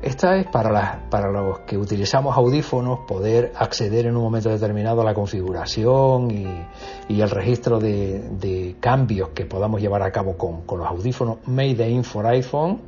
Esta 0.02 0.36
es 0.38 0.48
para, 0.48 0.72
las- 0.72 0.96
para 1.12 1.30
los 1.32 1.60
que 1.60 1.78
utilizamos 1.78 2.36
audífonos 2.36 3.00
poder 3.08 3.52
acceder 3.56 4.08
en 4.08 4.18
un 4.18 4.24
momento 4.24 4.50
determinado 4.50 5.02
a 5.02 5.04
la 5.04 5.14
configuración 5.14 6.32
y, 6.32 6.48
y 7.14 7.22
el 7.22 7.30
registro 7.30 7.80
de, 7.80 8.20
de 8.40 8.78
cambios 8.80 9.30
que 9.30 9.46
podamos 9.46 9.80
llevar 9.80 10.02
a 10.02 10.12
cabo 10.12 10.38
con, 10.38 10.64
con 10.64 10.80
los 10.80 10.88
audífonos 10.88 11.38
Made 11.46 11.88
in 11.88 12.04
for 12.04 12.26
iPhone. 12.26 12.82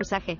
Usaje. 0.00 0.38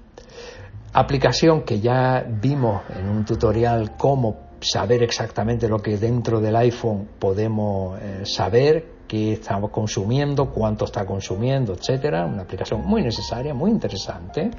Aplicación 0.93 1.63
que 1.63 1.79
ya 1.81 2.25
vimos 2.29 2.83
en 2.99 3.09
un 3.09 3.25
tutorial 3.25 3.97
cómo 3.97 4.37
saber 4.61 5.03
exactamente 5.05 5.69
lo 5.69 5.79
que 5.79 5.97
dentro 5.97 6.41
del 6.41 6.57
iPhone 6.57 7.09
podemos 7.21 8.01
eh, 8.01 8.23
saber, 8.25 8.95
qué 9.07 9.35
estamos 9.35 9.71
consumiendo, 9.71 10.51
cuánto 10.51 10.87
está 10.87 11.05
consumiendo, 11.07 11.73
etcétera. 11.75 12.27
Una 12.27 12.43
aplicación 12.43 12.85
muy 12.85 13.03
necesaria, 13.03 13.55
muy 13.55 13.71
interesante. 13.71 14.51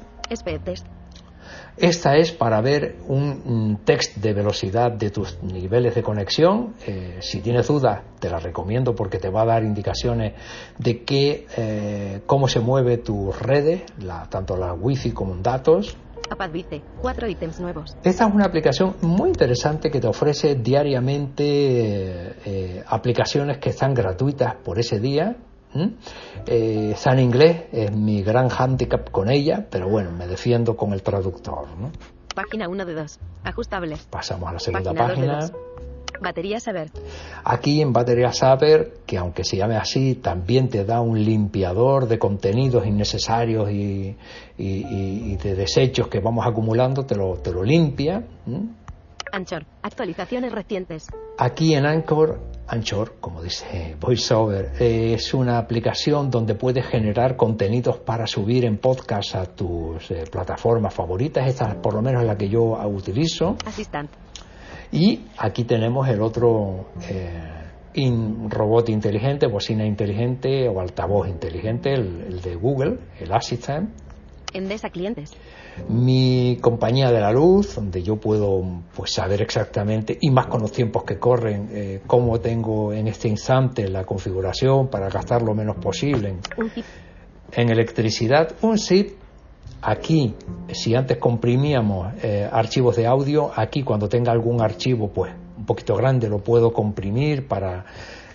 Test. 0.64 0.86
Esta 1.78 2.16
es 2.16 2.32
para 2.32 2.60
ver 2.62 2.96
un 3.06 3.80
test 3.84 4.16
de 4.16 4.32
velocidad 4.32 4.90
de 4.92 5.10
tus 5.10 5.42
niveles 5.42 5.94
de 5.94 6.02
conexión. 6.02 6.74
Eh, 6.86 7.18
si 7.20 7.40
tienes 7.40 7.66
dudas, 7.68 8.00
te 8.18 8.30
la 8.30 8.38
recomiendo 8.38 8.94
porque 8.94 9.18
te 9.18 9.28
va 9.28 9.42
a 9.42 9.44
dar 9.44 9.62
indicaciones 9.62 10.32
de 10.78 11.04
qué, 11.04 11.46
eh, 11.56 12.20
cómo 12.24 12.48
se 12.48 12.60
mueve 12.60 12.96
tus 12.98 13.38
redes, 13.40 13.82
la- 14.00 14.26
tanto 14.30 14.56
la 14.56 14.72
wifi 14.72 15.12
como 15.12 15.36
datos. 15.36 15.96
Apadvice. 16.30 16.80
Cuatro 17.00 17.28
ítems 17.28 17.60
nuevos. 17.60 17.94
Esta 18.02 18.26
es 18.26 18.34
una 18.34 18.46
aplicación 18.46 18.96
muy 19.02 19.28
interesante 19.28 19.90
que 19.90 20.00
te 20.00 20.08
ofrece 20.08 20.54
diariamente 20.56 21.54
eh, 22.44 22.82
aplicaciones 22.86 23.58
que 23.58 23.70
están 23.70 23.92
gratuitas 23.94 24.54
por 24.64 24.78
ese 24.78 24.98
día. 24.98 25.36
Eh, 26.46 26.90
está 26.94 27.12
en 27.12 27.20
inglés, 27.20 27.64
es 27.72 27.92
mi 27.92 28.22
gran 28.22 28.48
handicap 28.50 29.10
con 29.10 29.30
ella, 29.30 29.66
pero 29.70 29.88
bueno, 29.88 30.10
me 30.12 30.26
defiendo 30.26 30.76
con 30.76 30.92
el 30.92 31.02
traductor. 31.02 31.66
¿no? 31.78 31.90
Página 32.34 32.68
1 32.68 32.84
de 32.84 32.94
2. 32.94 33.18
Ajustable. 33.44 33.96
Pasamos 34.10 34.48
a 34.48 34.52
la 34.54 34.58
segunda 34.58 34.92
Página 34.94 35.38
página. 35.38 35.58
Batería 36.20 36.60
saber. 36.60 36.90
Aquí 37.44 37.82
en 37.82 37.92
Batería 37.92 38.32
Saber, 38.32 38.94
que 39.04 39.18
aunque 39.18 39.44
se 39.44 39.58
llame 39.58 39.76
así, 39.76 40.14
también 40.14 40.70
te 40.70 40.82
da 40.86 41.02
un 41.02 41.22
limpiador 41.22 42.08
de 42.08 42.18
contenidos 42.18 42.86
innecesarios 42.86 43.70
y, 43.70 44.16
y- 44.56 44.64
y- 44.64 45.32
y 45.32 45.36
de 45.36 45.54
desechos 45.54 46.08
que 46.08 46.20
vamos 46.20 46.46
acumulando, 46.46 47.04
te 47.04 47.16
lo, 47.16 47.34
te 47.34 47.52
lo 47.52 47.62
limpia. 47.62 48.24
¿m? 48.46 48.60
Anchor. 49.32 49.64
Actualizaciones 49.82 50.52
recientes. 50.52 51.06
Aquí 51.38 51.74
en 51.74 51.84
Anchor, 51.86 52.40
Anchor, 52.66 53.16
como 53.20 53.42
dice 53.42 53.96
VoiceOver, 54.00 54.72
es 54.80 55.34
una 55.34 55.58
aplicación 55.58 56.30
donde 56.30 56.54
puedes 56.54 56.86
generar 56.86 57.36
contenidos 57.36 57.98
para 57.98 58.26
subir 58.26 58.64
en 58.64 58.78
podcast 58.78 59.34
a 59.34 59.46
tus 59.46 60.10
eh, 60.10 60.24
plataformas 60.30 60.94
favoritas. 60.94 61.46
Esta 61.48 61.80
por 61.80 61.94
lo 61.94 62.02
menos 62.02 62.22
es 62.22 62.26
la 62.28 62.36
que 62.36 62.48
yo 62.48 62.62
utilizo. 62.86 63.56
Assistant. 63.66 64.10
Y 64.92 65.26
aquí 65.38 65.64
tenemos 65.64 66.08
el 66.08 66.22
otro 66.22 66.86
eh, 67.08 67.64
in- 67.94 68.48
robot 68.50 68.88
inteligente, 68.88 69.46
bocina 69.48 69.84
inteligente 69.84 70.68
o 70.68 70.80
altavoz 70.80 71.28
inteligente, 71.28 71.92
el, 71.92 72.22
el 72.28 72.40
de 72.40 72.54
Google, 72.54 72.98
el 73.20 73.32
Assistant. 73.32 73.90
Endesa 74.54 74.88
clientes. 74.88 75.32
Mi 75.88 76.58
compañía 76.60 77.10
de 77.10 77.20
la 77.20 77.30
luz, 77.30 77.74
donde 77.74 78.02
yo 78.02 78.16
puedo 78.16 78.62
pues 78.94 79.12
saber 79.12 79.42
exactamente, 79.42 80.16
y 80.20 80.30
más 80.30 80.46
con 80.46 80.62
los 80.62 80.72
tiempos 80.72 81.04
que 81.04 81.18
corren, 81.18 81.68
eh, 81.70 82.00
cómo 82.06 82.40
tengo 82.40 82.92
en 82.92 83.08
este 83.08 83.28
instante 83.28 83.88
la 83.88 84.04
configuración 84.04 84.88
para 84.88 85.08
gastar 85.08 85.42
lo 85.42 85.54
menos 85.54 85.76
posible 85.76 86.36
en, 87.52 87.70
electricidad. 87.70 88.54
Un 88.62 88.78
zip, 88.78 89.16
aquí, 89.82 90.34
si 90.72 90.94
antes 90.94 91.18
comprimíamos 91.18 92.14
eh, 92.22 92.48
archivos 92.50 92.96
de 92.96 93.06
audio, 93.06 93.50
aquí 93.54 93.82
cuando 93.82 94.08
tenga 94.08 94.32
algún 94.32 94.62
archivo 94.62 95.08
pues 95.08 95.32
un 95.58 95.64
poquito 95.64 95.94
grande 95.94 96.28
lo 96.28 96.38
puedo 96.38 96.72
comprimir 96.72 97.46
para 97.46 97.84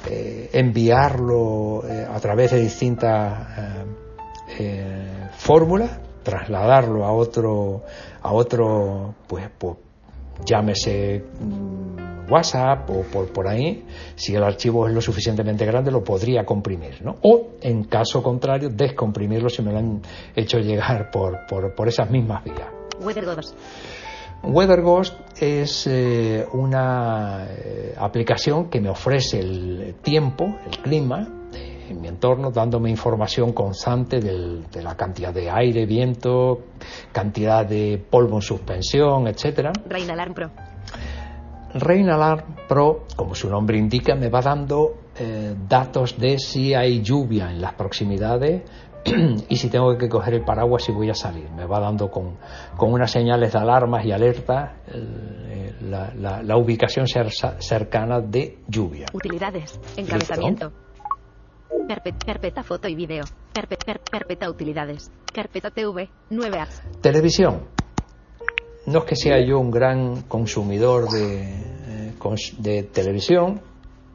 eh, 0.10 0.49
enviarlo 0.54 1.84
eh, 1.88 2.06
a 2.10 2.19
través 2.19 2.51
de 2.51 2.62
distintas 2.62 3.88
fórmulas, 5.38 5.99
trasladarlo 6.23 7.05
a 7.05 7.12
otro, 7.12 7.84
a 8.21 8.34
otro, 8.34 9.15
pues, 9.27 9.49
pues, 9.57 9.77
llámese 10.45 11.23
mm, 11.39 12.31
WhatsApp 12.31 12.89
o 12.89 13.03
por, 13.03 13.31
por 13.31 13.47
ahí, 13.47 13.86
si 14.15 14.36
el 14.36 14.43
archivo 14.43 14.88
es 14.88 14.93
lo 14.93 15.01
suficientemente 15.01 15.65
grande 15.65 15.91
lo 15.91 16.03
podría 16.03 16.45
comprimir, 16.45 17.03
¿no? 17.03 17.17
O 17.21 17.51
en 17.62 17.84
caso 17.84 18.23
contrario, 18.23 18.69
descomprimirlo 18.69 19.49
si 19.49 19.62
me 19.62 19.71
lo 19.71 19.79
han 19.79 20.01
hecho 20.36 20.60
llegar 20.60 21.12
por, 21.12 21.45
por, 21.47 21.75
por 21.75 21.88
esas 21.88 22.10
mismas 22.10 22.43
vías. 22.43 22.69
Weather 22.99 23.25
Godos. 23.25 23.55
Weather 24.43 24.81
Ghost 24.81 25.13
es 25.39 25.86
eh, 25.86 26.47
una 26.53 27.45
eh, 27.47 27.93
aplicación 27.95 28.69
que 28.69 28.81
me 28.81 28.89
ofrece 28.89 29.39
el 29.39 29.95
tiempo, 30.01 30.57
el 30.65 30.79
clima 30.79 31.40
en 31.91 32.01
mi 32.01 32.08
entorno, 32.08 32.51
dándome 32.51 32.89
información 32.89 33.54
constante 33.54 34.19
del- 34.19 34.65
de 34.71 34.82
la 34.82 34.95
cantidad 34.95 35.34
de 35.34 35.49
aire, 35.49 35.86
viento, 35.86 36.60
cantidad 37.12 37.65
de 37.65 38.04
polvo 38.10 38.38
en 38.38 38.41
suspensión, 38.41 39.27
etcétera. 39.27 39.71
Rain 39.88 40.10
Alarm 40.10 40.34
Pro. 40.34 40.49
Rain 41.73 42.10
Alarm 42.10 42.56
Pro, 42.67 43.06
como 43.15 43.34
su 43.36 43.49
nombre 43.49 43.77
indica, 43.77 44.15
me 44.15 44.30
va 44.30 44.41
dando 44.41 44.95
eh, 45.17 45.56
datos 45.67 46.17
de 46.17 46.38
si 46.39 46.73
hay 46.73 47.01
lluvia 47.01 47.51
en 47.51 47.62
las 47.62 47.73
proximidades 47.73 48.63
y 49.49 49.56
si 49.58 49.69
tengo 49.69 49.97
que 49.97 50.08
coger 50.10 50.36
el 50.36 50.43
paraguas 50.43 50.88
y 50.89 50.91
voy 50.93 51.10
a 51.10 51.13
salir. 51.13 51.49
Me 51.51 51.65
va 51.65 51.80
dando 51.80 52.10
con, 52.10 52.38
con 52.77 52.91
unas 52.93 53.12
señales 53.12 53.51
de 53.54 53.60
alarmas 53.60 54.06
y 54.06 54.12
alerta 54.12 54.77
eh, 54.88 55.73
la, 55.82 56.13
la- 56.15 56.41
la 56.43 56.58
ubicación 56.58 57.06
cer- 57.08 57.58
cercana 57.60 58.19
de 58.21 58.60
lluvia. 58.67 59.08
Utilidades. 59.13 59.80
Encabezamiento. 59.97 60.71
Carpe- 61.88 62.13
carpeta 62.25 62.63
foto 62.63 62.88
y 62.88 62.95
video. 62.95 63.23
Carpe- 63.53 63.77
car- 63.77 64.01
carpeta 64.10 64.49
utilidades. 64.49 65.12
Carpeta 65.34 65.71
TV. 65.71 66.10
9 66.29 66.60
apps. 66.60 66.81
Televisión. 67.01 67.62
No 68.86 68.99
es 68.99 69.05
que 69.05 69.15
sea 69.15 69.39
yo 69.45 69.60
un 69.60 69.71
gran 69.71 70.23
consumidor 70.23 71.10
de, 71.10 71.41
eh, 71.43 72.13
cons- 72.19 72.57
de 72.57 72.84
televisión, 72.84 73.62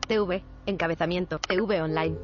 TV. 0.09 0.43
Encabezamiento. 0.67 1.39
TV 1.39 1.81
online. 1.83 2.17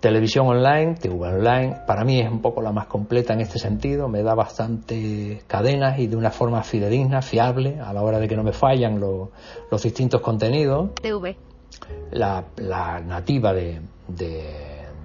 Televisión 0.00 0.48
online, 0.48 0.94
TV 0.96 1.14
online, 1.14 1.76
para 1.86 2.04
mí 2.04 2.18
es 2.20 2.28
un 2.28 2.40
poco 2.42 2.60
la 2.60 2.72
más 2.72 2.86
completa 2.86 3.34
en 3.34 3.40
este 3.40 3.58
sentido, 3.60 4.08
me 4.08 4.22
da 4.24 4.34
bastante 4.34 5.42
cadenas 5.46 5.98
y 6.00 6.08
de 6.08 6.16
una 6.16 6.30
forma 6.32 6.62
fidedigna, 6.64 7.22
fiable, 7.22 7.78
a 7.78 7.92
la 7.92 8.02
hora 8.02 8.18
de 8.18 8.26
que 8.26 8.34
no 8.36 8.42
me 8.42 8.52
fallan 8.52 8.98
lo- 8.98 9.30
los 9.70 9.82
distintos 9.82 10.20
contenidos. 10.20 10.92
TV. 11.00 11.36
La, 12.10 12.44
la 12.56 12.98
nativa 13.00 13.52
de, 13.52 13.80
de, 14.16 14.42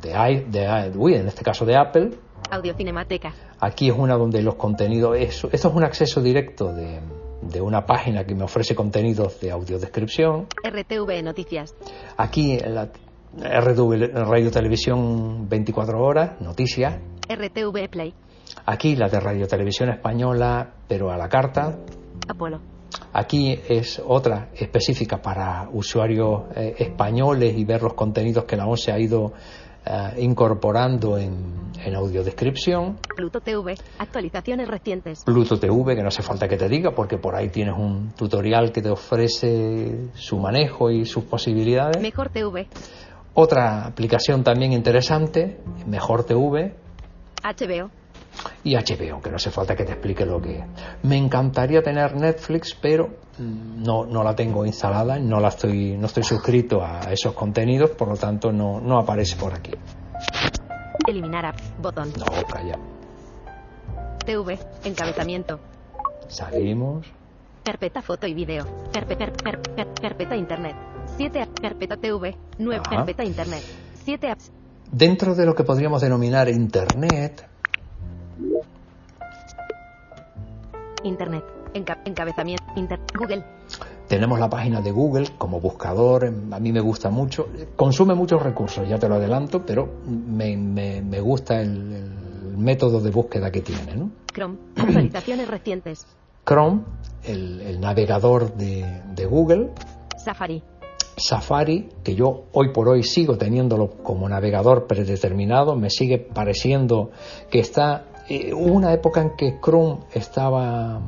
de, 0.02 0.43
de 0.50 0.63
i- 0.93 0.98
uy, 0.98 1.15
en 1.15 1.28
este 1.28 1.43
caso 1.43 1.65
de 1.65 1.76
Apple, 1.78 2.12
Audio 2.52 2.74
Cinemateca. 2.76 3.34
aquí 3.60 3.89
es 3.89 3.96
una 3.98 4.15
donde 4.15 4.41
los 4.41 4.56
contenidos, 4.56 5.17
eso- 5.17 5.50
esto 5.52 5.67
es 5.70 5.74
un 5.76 5.84
acceso 5.84 6.22
directo 6.22 6.74
de, 6.74 7.00
de 7.41 7.62
una 7.62 7.86
página 7.86 8.24
que 8.26 8.36
me 8.36 8.43
ofrece 8.43 8.76
contenidos 8.76 9.39
de 9.41 9.52
audiodescripción. 9.52 10.48
RTV 10.63 11.24
Noticias. 11.24 11.76
Aquí 12.17 12.54
en 12.54 12.76
la 12.76 12.89
RTV, 13.39 14.13
Radio 14.13 14.50
Televisión 14.52 15.48
24 15.50 16.00
horas, 16.02 16.39
noticias. 16.41 16.96
RTV 17.30 17.89
Play. 17.89 18.13
Aquí 18.65 18.96
la 18.96 19.10
de 19.10 19.20
Radio 19.20 19.48
Televisión 19.48 19.89
Española, 19.89 20.72
pero 20.88 21.12
a 21.12 21.17
la 21.17 21.28
carta. 21.28 21.78
Apolo. 22.30 22.60
Aquí 23.13 23.60
es 23.67 24.02
otra 24.06 24.50
específica 24.56 25.21
para 25.21 25.69
usuarios 25.71 26.43
eh, 26.56 26.76
españoles 26.78 27.58
y 27.58 27.65
ver 27.65 27.82
los 27.82 27.93
contenidos 27.93 28.45
que 28.45 28.56
la 28.56 28.67
ONCE 28.67 28.91
ha 28.91 29.00
ido 29.00 29.34
eh, 29.86 30.13
incorporando 30.19 31.17
en, 31.17 31.71
en 31.84 31.95
audiodescripción. 31.95 32.97
Pluto 33.15 33.39
TV. 33.39 33.76
Actualizaciones 34.00 34.67
recientes. 34.67 35.23
Pluto 35.23 35.60
TV, 35.60 35.95
que 35.95 36.02
no 36.02 36.10
hace 36.10 36.21
falta 36.21 36.47
que 36.47 36.58
te 36.58 36.67
diga, 36.67 36.91
porque 36.91 37.17
por 37.17 37.36
ahí 37.36 37.50
tienes 37.50 37.76
un 37.78 38.12
tutorial 38.12 38.71
que 38.71 38.82
te 38.82 38.89
ofrece 38.89 40.10
su 40.13 40.38
manejo 40.38 40.91
y 40.91 41.06
sus 41.06 41.23
posibilidades. 41.23 42.02
Mejor 42.02 42.30
TV. 42.30 42.67
Otra 43.34 43.86
aplicación 43.86 44.43
también 44.43 44.73
interesante, 44.73 45.60
Mejor 45.86 46.23
TV, 46.23 46.73
HBO. 47.43 47.89
Y 48.63 48.76
HBO, 48.76 49.21
que 49.21 49.30
no 49.30 49.36
hace 49.38 49.52
falta 49.52 49.76
que 49.76 49.84
te 49.86 49.93
explique 49.93 50.26
lo 50.26 50.41
que 50.41 50.60
es. 50.60 50.65
Me 51.04 51.17
encantaría 51.17 51.82
tener 51.82 52.15
Netflix, 52.15 52.76
pero 52.80 53.08
mm, 53.38 53.84
no, 53.84 54.06
no 54.06 54.23
la 54.23 54.36
tengo 54.36 54.65
instalada, 54.65 55.17
no 55.19 55.39
la 55.39 55.50
estoy, 55.50 55.97
no 55.97 56.08
estoy 56.08 56.23
suscrito 56.23 56.84
a 56.84 57.12
esos 57.12 57.34
contenidos, 57.34 57.91
por 57.91 58.08
lo 58.10 58.15
tanto 58.17 58.52
no, 58.52 58.80
no 58.82 58.97
aparece 59.00 59.36
por 59.36 59.54
aquí. 59.54 59.71
Eliminar 61.08 61.45
app. 61.45 61.60
Botón. 61.82 62.12
No, 62.17 62.26
calla. 62.52 62.78
TV. 64.26 64.60
Encabezamiento. 64.84 65.60
Salimos. 66.28 67.08
Carpeta 67.63 68.02
foto 68.02 68.28
y 68.28 68.34
video. 68.34 68.65
Carpe- 68.93 69.15
per- 69.17 69.34
per- 69.34 69.93
carpeta 70.02 70.36
internet. 70.36 70.76
7 71.17 71.41
apps. 71.41 71.62
Carpeta 71.62 71.97
TV. 71.97 72.36
9. 72.60 72.82
Ajá. 72.86 72.95
Carpeta 72.97 73.23
internet. 73.23 73.63
7 74.04 74.30
apps. 74.32 74.52
Dentro 74.91 75.36
de 75.36 75.45
lo 75.45 75.54
que 75.54 75.63
podríamos 75.65 76.02
denominar 76.02 76.47
Internet, 76.47 77.45
Internet. 81.04 81.44
Enca- 81.74 82.00
encabezamiento. 82.06 82.64
Inter 82.76 83.00
Google. 83.18 83.44
tenemos 84.08 84.40
la 84.40 84.50
página 84.50 84.82
de 84.82 84.92
Google 84.92 85.28
como 85.38 85.60
buscador, 85.60 86.24
em, 86.24 86.54
a 86.54 86.60
mí 86.60 86.72
me 86.72 86.80
gusta 86.80 87.10
mucho, 87.10 87.50
consume 87.76 88.16
muchos 88.16 88.42
recursos, 88.42 88.88
ya 88.88 88.98
te 88.98 89.10
lo 89.10 89.16
adelanto, 89.16 89.66
pero 89.66 89.88
me, 90.06 90.56
me- 90.56 91.02
me 91.02 91.20
gusta 91.20 91.60
el, 91.62 91.94
el 91.94 92.58
método 92.58 93.02
de 93.02 93.12
búsqueda 93.12 93.52
que 93.52 93.62
tiene. 93.62 93.96
¿no? 93.96 94.12
Chrome. 94.34 94.58
Actualizaciones 94.78 95.48
recientes. 95.50 96.06
Chrome, 96.46 96.82
el, 97.26 97.60
el 97.62 97.82
navegador 97.82 98.54
de, 98.56 99.02
de 99.14 99.26
Google, 99.26 99.72
Safari. 100.18 100.64
Safari, 101.18 101.90
que 102.04 102.16
yo 102.16 102.44
hoy 102.54 102.72
por 102.72 102.88
hoy 102.88 103.04
sigo 103.04 103.38
teniéndolo 103.38 103.90
como 104.04 104.30
navegador 104.30 104.88
predeterminado, 104.88 105.76
me 105.76 105.90
sigue 105.90 106.18
pareciendo 106.20 107.12
que 107.50 107.60
está... 107.60 108.06
eh, 108.30 108.54
hubo 108.54 108.74
una 108.74 108.94
época 108.94 109.22
en 109.22 109.36
que 109.36 109.60
Chrome 109.62 110.00
estaba 110.13 111.02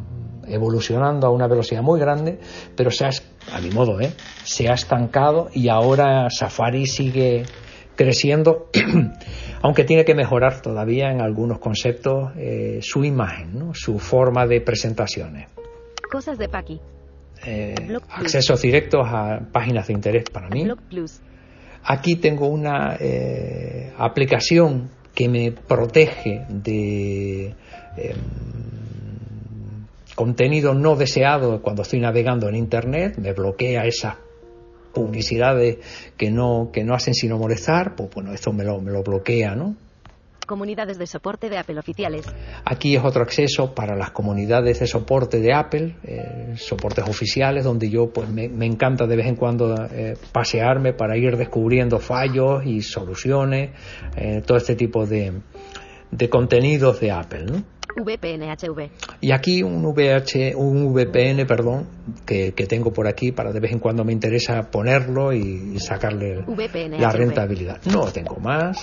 evolucionando 0.48 1.28
a 1.28 1.30
una 1.30 1.48
velocidad 1.48 1.82
muy 1.82 2.00
grande, 2.00 2.40
pero 2.76 2.92
se 2.92 3.06
ha, 3.06 3.10
a 3.54 3.62
mi 3.62 3.70
modo, 3.70 4.00
¿eh? 4.02 4.12
se 4.44 4.70
ha 4.70 4.74
estancado 4.74 5.50
y 5.54 5.70
ahora 5.70 6.30
Safari 6.30 6.86
sigue 6.88 7.44
creciendo, 7.96 8.70
aunque 9.62 9.84
tiene 9.84 10.06
que 10.06 10.16
mejorar 10.16 10.62
todavía 10.62 11.12
en 11.12 11.22
algunos 11.22 11.60
conceptos 11.60 12.32
eh, 12.38 12.80
su 12.82 13.04
imagen, 13.04 13.60
¿no? 13.60 13.74
su 13.74 14.00
forma 14.00 14.48
de 14.48 14.62
presentaciones. 14.62 15.50
Cosas 16.12 16.38
de 16.38 16.50
Paki. 16.50 16.80
Eh, 17.46 17.76
accesos 18.10 18.62
directos 18.62 19.06
a 19.06 19.40
páginas 19.52 19.88
de 19.88 19.94
interés 19.94 20.30
para 20.30 20.50
mí. 20.50 20.68
Aquí 21.84 22.16
tengo 22.16 22.48
una 22.48 22.98
aplicación 23.98 24.90
que 25.14 25.28
me 25.28 25.52
protege 25.52 26.46
de 26.50 27.54
em, 27.98 28.16
contenido 30.16 30.74
no 30.74 30.96
deseado 30.96 31.62
cuando 31.62 31.84
estoy 31.84 32.00
navegando 32.00 32.50
en 32.50 32.56
Internet, 32.56 33.18
me 33.18 33.34
bloquea 33.34 33.86
esas 33.86 34.16
publicidades 34.94 35.78
que 36.18 36.32
no, 36.32 36.70
que 36.74 36.84
no 36.84 36.94
hacen 36.94 37.14
sino 37.14 37.38
molestar, 37.38 37.96
pues 37.96 38.10
bueno, 38.14 38.34
esto 38.34 38.52
me 38.52 38.64
lo, 38.64 38.82
me 38.82 38.92
lo 38.92 39.04
bloquea, 39.04 39.56
¿no? 39.56 39.76
Comunidades 40.50 40.98
de 40.98 41.06
soporte 41.06 41.48
de 41.48 41.60
Apple 41.60 41.78
oficiales. 41.78 42.26
Aquí 42.66 42.96
es 42.96 43.04
otro 43.04 43.22
acceso 43.22 43.76
para 43.76 43.96
las 43.96 44.10
comunidades 44.10 44.80
de 44.80 44.88
soporte 44.88 45.40
de 45.42 45.54
Apple, 45.54 45.96
eh, 46.04 46.54
soportes 46.56 47.08
oficiales, 47.08 47.64
donde 47.64 47.88
yo 47.88 48.10
pues 48.12 48.28
me, 48.30 48.50
me 48.50 48.66
encanta 48.66 49.06
de 49.06 49.16
vez 49.16 49.28
en 49.28 49.36
cuando 49.36 49.76
eh, 49.92 50.16
pasearme 50.32 50.94
para 50.94 51.16
ir 51.18 51.38
descubriendo 51.38 52.00
fallos 52.00 52.66
y 52.66 52.82
soluciones, 52.82 53.70
eh, 54.18 54.42
todo 54.44 54.58
este 54.58 54.76
tipo 54.76 55.06
de, 55.06 55.34
de 56.10 56.30
contenidos 56.30 57.00
de 57.00 57.12
Apple, 57.12 57.46
¿no? 57.46 57.64
VPNHV. 58.04 58.90
Y 59.22 59.32
aquí 59.32 59.62
un 59.62 59.86
VH, 59.86 60.56
un 60.56 60.92
VPN, 60.94 61.46
perdón, 61.46 61.88
que, 62.26 62.54
que 62.54 62.66
tengo 62.66 62.92
por 62.92 63.08
aquí 63.08 63.32
para 63.32 63.52
de 63.52 63.60
vez 63.60 63.72
en 63.72 63.80
cuando 63.80 64.04
me 64.04 64.14
interesa 64.14 64.72
ponerlo 64.72 65.32
y, 65.32 65.74
y 65.76 65.80
sacarle 65.80 66.40
VPN 66.48 67.00
la 67.00 67.12
HV. 67.12 67.18
rentabilidad. 67.18 67.82
No 67.86 68.06
tengo 68.12 68.38
más, 68.38 68.80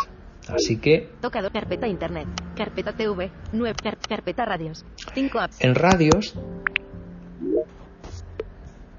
así 0.49 0.79
que 0.79 1.11
Tocado. 1.21 1.51
Carpeta 1.51 1.87
internet. 1.89 2.27
Carpeta 2.57 2.93
TV. 2.93 3.31
9. 3.53 3.75
Car- 3.83 3.99
carpeta 4.09 4.45
radios. 4.45 4.85
5 5.15 5.39
apps. 5.39 5.63
en 5.65 5.75
radios 5.75 6.35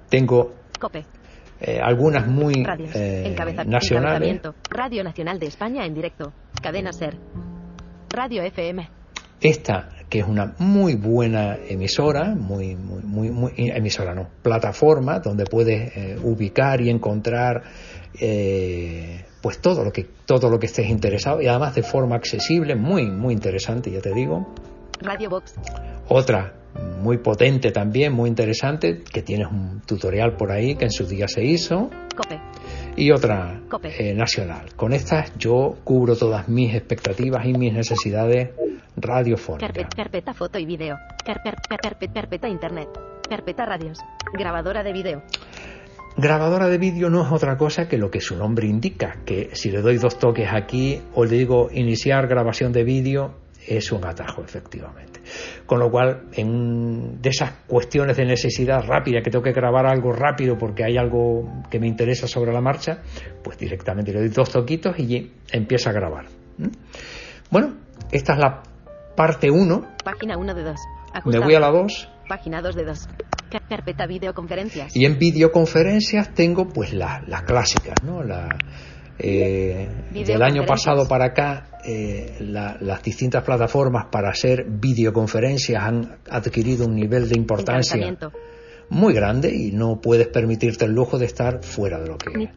tengo 0.10 0.54
Cope. 0.80 1.06
eh, 1.60 1.80
algunas 1.82 2.28
muy 2.28 2.64
Radios. 2.64 2.92
eh, 2.96 3.36
nacionales. 3.66 4.42
Radio 4.70 5.04
Nacional 5.04 5.40
de 5.40 5.48
España 5.48 5.86
en 5.86 5.94
directo. 5.94 6.32
Cadena 6.62 6.94
Ser. 6.94 7.18
Radio 8.10 8.42
FM. 8.44 8.90
Esta, 9.42 9.90
que 10.10 10.20
es 10.20 10.28
una 10.28 10.56
muy 10.58 10.96
buena 10.96 11.58
emisora, 11.68 12.34
muy, 12.34 12.76
muy, 12.76 13.04
muy, 13.04 13.30
muy- 13.30 13.54
emisora 13.56 14.16
no, 14.16 14.28
plataforma 14.42 15.20
donde 15.20 15.46
puedes 15.46 15.96
eh, 15.96 16.18
ubicar 16.24 16.82
y 16.82 16.90
encontrar 16.90 17.62
eh, 18.20 19.26
pues 19.42 19.60
todo 19.60 19.84
lo 19.84 19.92
que 19.92 20.04
todo 20.26 20.50
lo 20.50 20.60
que 20.60 20.66
estés 20.66 20.88
interesado 20.90 21.42
y 21.42 21.48
además 21.48 21.76
de 21.76 21.84
forma 21.84 22.16
accesible, 22.16 22.76
muy, 22.76 23.06
muy 23.06 23.34
interesante, 23.34 23.92
ya 23.92 24.02
te 24.02 24.14
digo. 24.14 24.48
Radio 25.02 25.30
Box. 25.30 25.54
Otra 26.10 26.54
muy 27.02 27.18
potente 27.18 27.72
también, 27.72 28.14
muy 28.14 28.30
interesante, 28.30 29.02
que 29.04 29.22
tienes 29.24 29.48
un 29.50 29.82
tutorial 29.86 30.36
por 30.36 30.52
ahí 30.52 30.76
que 30.76 30.86
en 30.86 30.92
su 30.92 31.06
día 31.08 31.28
se 31.28 31.44
hizo. 31.44 31.90
Cope. 32.16 32.40
y 32.96 33.12
otra 33.12 33.62
Cope. 33.70 34.10
eh, 34.10 34.16
nacional. 34.16 34.74
Con 34.76 34.92
estas 34.92 35.32
yo 35.38 35.78
cubro 35.84 36.16
todas 36.16 36.50
mis 36.50 36.74
expectativas 36.74 37.46
y 37.46 37.54
mis 37.54 37.72
necesidades 37.74 38.50
radiofónicas. 38.96 39.68
Carpeta, 39.72 39.96
carpeta 39.96 40.34
foto 40.34 40.58
y 40.58 40.66
video. 40.66 40.98
Car- 41.24 41.42
car- 41.44 41.62
car- 41.70 41.80
carpeta, 41.80 42.14
carpeta 42.14 42.50
internet. 42.50 42.90
Carpeta 43.30 43.66
radios. 43.66 44.00
Grabadora 44.34 44.82
de 44.84 44.94
video. 44.94 45.22
Grabadora 46.20 46.68
de 46.68 46.80
vídeo 46.80 47.12
no 47.12 47.24
es 47.24 47.32
otra 47.32 47.58
cosa 47.58 47.88
que 47.88 48.00
lo 48.00 48.10
que 48.10 48.22
su 48.22 48.36
nombre 48.36 48.66
indica, 48.66 49.18
que 49.24 49.52
si 49.54 49.70
le 49.70 49.82
doy 49.82 49.98
dos 49.98 50.18
toques 50.18 50.50
aquí 50.52 51.00
o 51.14 51.26
le 51.26 51.38
digo 51.38 51.70
iniciar 51.72 52.28
grabación 52.28 52.72
de 52.74 52.84
vídeo, 52.84 53.36
es 53.68 53.92
un 53.92 54.04
atajo, 54.04 54.42
efectivamente. 54.42 55.22
Con 55.68 55.80
lo 55.80 55.92
cual, 55.92 56.24
en, 56.34 57.22
de 57.22 57.30
esas 57.30 57.52
cuestiones 57.68 58.18
de 58.18 58.26
necesidad 58.26 58.84
rápida, 58.88 59.22
que 59.22 59.30
tengo 59.30 59.44
que 59.44 59.52
grabar 59.52 59.86
algo 59.86 60.12
rápido 60.12 60.58
porque 60.58 60.84
hay 60.84 60.98
algo 60.98 61.64
que 61.70 61.80
me 61.80 61.86
interesa 61.86 62.28
sobre 62.28 62.52
la 62.52 62.62
marcha, 62.62 63.04
pues 63.44 63.60
directamente 63.60 64.12
le 64.12 64.22
doy 64.22 64.30
dos 64.30 64.50
toquitos 64.50 64.98
y 64.98 65.32
empieza 65.52 65.92
a 65.92 65.94
grabar. 65.94 66.26
Bueno, 67.52 67.76
esta 68.12 68.34
es 68.34 68.40
la 68.40 68.64
parte 69.16 69.52
1. 69.52 69.98
Página 70.04 70.36
1 70.36 70.56
de 70.56 70.64
2. 70.64 70.80
Me 71.26 71.40
voy 71.40 71.54
a 71.54 71.60
la 71.60 71.70
2. 71.70 72.10
Página 72.28 72.62
2 72.64 72.76
de 72.76 72.86
2. 72.86 73.08
Car- 73.50 73.68
carpeta 73.68 74.06
videoconferencias. 74.08 74.96
Y 74.96 75.06
en 75.06 75.18
videoconferencias 75.20 76.34
tengo 76.34 76.68
pues 76.70 76.94
la- 76.94 77.24
las 77.28 77.44
clásicas, 77.44 77.96
¿no? 78.04 78.24
La, 78.24 78.50
eh, 79.20 79.88
del 80.14 80.42
año 80.44 80.66
pasado 80.66 81.08
para 81.08 81.26
acá, 81.26 81.70
eh, 81.86 82.36
la- 82.40 82.78
las 82.82 83.02
distintas 83.02 83.44
plataformas 83.44 84.06
para 84.12 84.30
hacer 84.30 84.66
videoconferencias 84.68 85.82
han 85.84 86.18
adquirido 86.30 86.86
un 86.86 86.96
nivel 86.96 87.28
de 87.30 87.36
importancia 87.38 87.98
muy 88.90 89.14
grande 89.14 89.54
y 89.54 89.72
no 89.72 90.00
puedes 90.00 90.28
permitirte 90.28 90.86
el 90.86 90.92
lujo 90.94 91.18
de 91.18 91.26
estar 91.26 91.64
fuera 91.64 92.00
de 92.00 92.08
lo 92.08 92.18
que 92.18 92.30
Meet. 92.38 92.52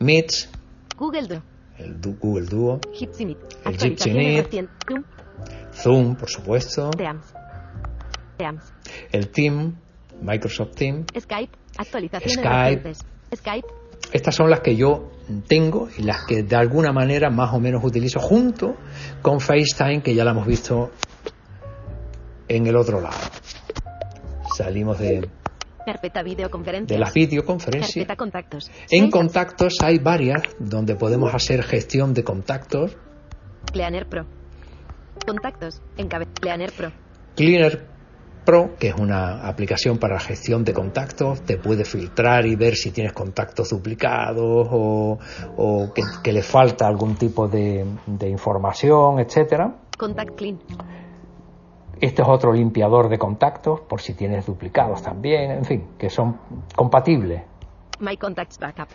Meets, 0.00 0.50
Google 0.96 1.26
Duo. 1.28 1.42
el 1.78 2.00
Du- 2.00 2.16
Google 2.20 2.46
Duo, 2.46 2.80
Jitsi 2.92 3.24
Meet. 3.24 3.38
El. 3.64 4.68
Zoom. 4.86 5.04
Zoom, 5.72 6.16
por 6.16 6.28
supuesto, 6.28 6.90
Teams. 6.90 7.24
Teams. 8.36 8.72
el 9.12 9.28
Team, 9.30 9.76
Microsoft 10.22 10.74
Team. 10.74 11.04
Skype. 11.18 11.52
Actualizaciones 11.76 12.34
Skype. 12.34 12.92
Skype. 13.36 13.68
Estas 14.12 14.34
son 14.34 14.50
las 14.50 14.60
que 14.60 14.76
yo 14.76 15.10
tengo 15.48 15.88
y 15.96 16.02
las 16.02 16.24
que 16.26 16.42
de 16.42 16.56
alguna 16.56 16.92
manera 16.92 17.30
más 17.30 17.54
o 17.54 17.60
menos 17.60 17.82
utilizo 17.84 18.20
junto 18.20 18.76
con 19.22 19.40
FaceTime, 19.40 20.02
que 20.02 20.14
ya 20.14 20.24
la 20.24 20.32
hemos 20.32 20.46
visto 20.46 20.90
en 22.48 22.66
el 22.66 22.76
otro 22.76 23.00
lado. 23.00 23.16
Salimos 24.56 24.98
de, 24.98 25.28
Carpeta 25.86 26.22
videoconferencias. 26.22 26.88
de 26.88 26.98
las 26.98 27.12
videoconferencias. 27.14 27.94
Carpeta 27.94 28.16
contactos. 28.16 28.70
En 28.90 29.10
contactos 29.10 29.76
hay 29.82 29.98
varias 29.98 30.42
donde 30.58 30.94
podemos 30.94 31.34
hacer 31.34 31.62
gestión 31.62 32.12
de 32.14 32.22
contactos. 32.22 32.96
Planner 33.72 34.08
Pro. 34.08 34.26
Contactos. 35.26 35.80
Encabe. 35.96 36.26
Planner 36.26 36.72
Pro. 36.72 36.92
Cleaner 37.34 37.91
Pro, 38.44 38.76
que 38.78 38.88
es 38.88 38.94
una 38.94 39.46
aplicación 39.46 39.98
para 39.98 40.18
gestión 40.18 40.64
de 40.64 40.72
contactos, 40.72 41.42
te 41.42 41.58
puede 41.58 41.84
filtrar 41.84 42.44
y 42.46 42.56
ver 42.56 42.74
si 42.74 42.90
tienes 42.90 43.12
contactos 43.12 43.70
duplicados 43.70 44.68
o, 44.70 45.18
o 45.56 45.92
que, 45.94 46.02
que 46.22 46.32
le 46.32 46.42
falta 46.42 46.86
algún 46.86 47.14
tipo 47.14 47.46
de, 47.46 47.86
de 48.06 48.28
información, 48.28 49.20
etcétera. 49.20 49.76
Contact 49.96 50.34
Clean. 50.36 50.58
Este 52.00 52.22
es 52.22 52.28
otro 52.28 52.52
limpiador 52.52 53.08
de 53.08 53.16
contactos, 53.16 53.82
por 53.82 54.00
si 54.00 54.14
tienes 54.14 54.44
duplicados 54.44 55.02
también, 55.02 55.52
en 55.52 55.64
fin, 55.64 55.88
que 55.96 56.10
son 56.10 56.36
compatibles 56.74 57.42
My 58.00 58.16
Contacts 58.16 58.58
Backup. 58.58 58.88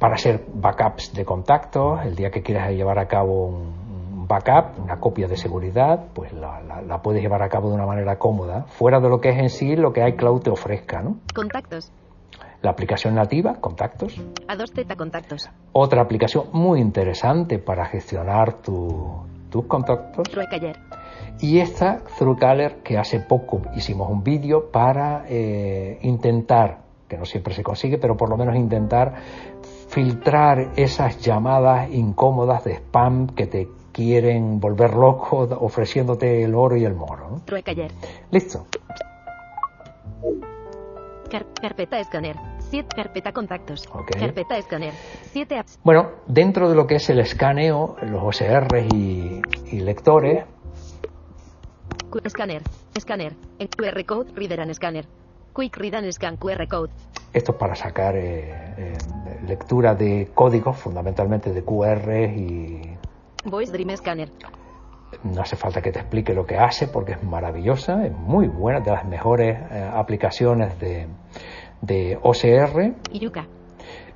para 0.00 0.14
hacer 0.14 0.44
backups 0.54 1.12
de 1.14 1.24
contactos. 1.24 2.04
El 2.04 2.16
día 2.16 2.30
que 2.30 2.42
quieras 2.42 2.72
llevar 2.72 2.98
a 2.98 3.06
cabo 3.06 3.46
un 3.46 3.87
un 3.87 3.87
backup, 4.28 4.78
una 4.82 5.00
copia 5.00 5.26
de 5.26 5.36
seguridad, 5.36 6.04
pues 6.14 6.32
la, 6.32 6.60
la- 6.62 6.82
la 6.82 7.02
puedes 7.02 7.22
llevar 7.22 7.42
a 7.42 7.48
cabo 7.48 7.68
de 7.70 7.74
una 7.74 7.86
manera 7.86 8.18
cómoda, 8.18 8.64
fuera 8.68 9.00
de 9.00 9.08
lo 9.08 9.20
que 9.20 9.30
es 9.30 9.38
en 9.38 9.48
sí 9.50 9.74
lo 9.76 9.92
que 9.92 10.06
iCloud 10.08 10.42
te 10.42 10.50
ofrezca, 10.50 11.00
¿no? 11.02 11.16
Contactos. 11.34 11.90
La 12.60 12.70
aplicación 12.70 13.14
nativa, 13.14 13.54
contactos. 13.60 14.20
A2Z 14.48 14.96
Contactos. 14.96 15.48
Otra 15.72 16.02
aplicación 16.02 16.46
muy 16.52 16.80
interesante 16.80 17.58
para 17.58 17.86
gestionar 17.86 18.54
tu- 18.54 19.22
tus 19.48 19.64
contactos, 19.66 20.32
Ruecaller. 20.34 20.76
Y 21.40 21.60
esta 21.60 22.00
ThruCaller, 22.18 22.82
que 22.82 22.98
hace 22.98 23.20
poco 23.20 23.62
hicimos 23.76 24.10
un 24.10 24.22
vídeo 24.24 24.70
para 24.72 25.24
eh, 25.28 25.98
intentar, 26.02 26.78
que 27.08 27.16
no 27.16 27.24
siempre 27.24 27.54
se 27.54 27.62
consigue, 27.62 27.96
pero 27.96 28.16
por 28.16 28.28
lo 28.28 28.36
menos 28.36 28.56
intentar 28.56 29.14
filtrar 29.88 30.72
esas 30.76 31.18
llamadas 31.20 31.90
incómodas 31.90 32.64
de 32.64 32.74
spam 32.74 33.28
que 33.28 33.46
te 33.46 33.68
quieren 33.98 34.60
volver 34.60 34.94
loco 34.94 35.38
ofreciéndote 35.58 36.44
el 36.44 36.54
oro 36.54 36.76
y 36.76 36.84
el 36.84 36.94
moro. 36.94 37.28
¿no? 37.30 37.40
Truecaller. 37.44 37.90
Listo. 38.30 38.64
Car- 41.28 41.46
carpeta 41.60 41.98
escáner. 41.98 42.36
7 42.70 42.94
carpeta 42.94 43.32
contactos. 43.32 43.88
Ok. 43.92 44.12
Carpeta 44.16 44.56
escáner. 44.56 44.92
7 45.32 45.58
apps. 45.58 45.80
Bueno, 45.82 46.10
dentro 46.28 46.68
de 46.68 46.76
lo 46.76 46.86
que 46.86 46.94
es 46.96 47.10
el 47.10 47.18
escaneo, 47.18 47.96
los 48.02 48.22
OCR 48.22 48.86
y, 48.94 49.42
y 49.72 49.80
lectores, 49.80 50.44
Escáner. 52.24 52.62
Escáner. 52.94 53.34
QR 53.76 54.04
code. 54.06 54.30
Reader 54.34 54.60
and 54.60 54.72
scanner. 54.74 55.06
Quick 55.54 55.76
read 55.76 55.94
and 55.94 56.10
scan 56.12 56.36
QR 56.36 56.68
code. 56.68 56.90
esto 57.32 57.52
es 57.52 57.58
para 57.58 57.74
sacar 57.74 58.14
eh, 58.16 58.74
eh, 58.78 58.96
lectura 59.46 59.94
de 59.96 60.30
códigos, 60.34 60.76
fundamentalmente 60.78 61.52
de 61.52 61.62
QR 61.64 62.08
y 62.36 62.96
Voice 63.44 63.72
Dream 63.72 63.96
Scanner. 63.96 64.30
no 65.22 65.40
hace 65.40 65.56
falta 65.56 65.80
que 65.80 65.90
te 65.90 66.00
explique 66.00 66.34
lo 66.34 66.44
que 66.44 66.56
hace 66.56 66.86
porque 66.88 67.12
es 67.12 67.22
maravillosa, 67.22 68.04
es 68.04 68.12
muy 68.12 68.46
buena, 68.46 68.80
de 68.80 68.90
las 68.90 69.04
mejores 69.04 69.58
eh, 69.70 69.90
aplicaciones 69.94 70.78
de, 70.78 71.06
de 71.80 72.18
OCR. 72.22 72.94
Yuka. 73.12 73.46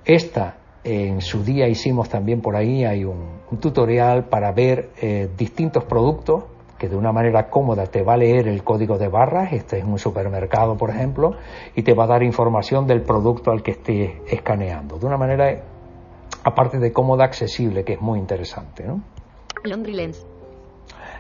Esta 0.05 0.57
en 0.85 1.21
su 1.21 1.45
día 1.45 1.69
hicimos 1.69 2.09
también 2.09 2.41
por 2.41 2.57
ahí, 2.57 2.85
hay 2.85 3.05
un, 3.05 3.41
un 3.51 3.59
tutorial 3.59 4.25
para 4.25 4.53
ver 4.53 4.91
eh, 5.01 5.29
distintos 5.37 5.85
productos 5.85 6.45
que 6.77 6.89
de 6.89 6.97
una 6.97 7.13
manera 7.13 7.49
cómoda 7.49 7.87
te 7.87 8.03
va 8.03 8.15
a 8.15 8.17
leer 8.17 8.49
el 8.49 8.65
código 8.65 8.99
de 8.99 9.07
barras, 9.07 9.53
este 9.53 9.79
es 9.79 9.85
un 9.85 10.01
supermercado 10.01 10.77
por 10.77 10.91
ejemplo, 10.91 11.37
y 11.77 11.83
te 11.83 11.95
va 11.95 12.05
a 12.05 12.07
dar 12.09 12.25
información 12.25 12.89
del 12.89 13.03
producto 13.03 13.53
al 13.53 13.63
que 13.63 13.71
estés 13.71 14.11
escaneando, 14.27 14.99
de 14.99 15.07
una 15.07 15.17
manera 15.17 15.63
aparte 16.45 16.79
de 16.79 16.93
cómoda, 16.93 17.25
accesible, 17.25 17.85
que 17.85 17.95
es 17.95 18.01
muy 18.01 18.19
interesante. 18.19 18.85
¿no? 18.85 19.01
Laundry 19.65 19.93
Lens. 19.95 20.27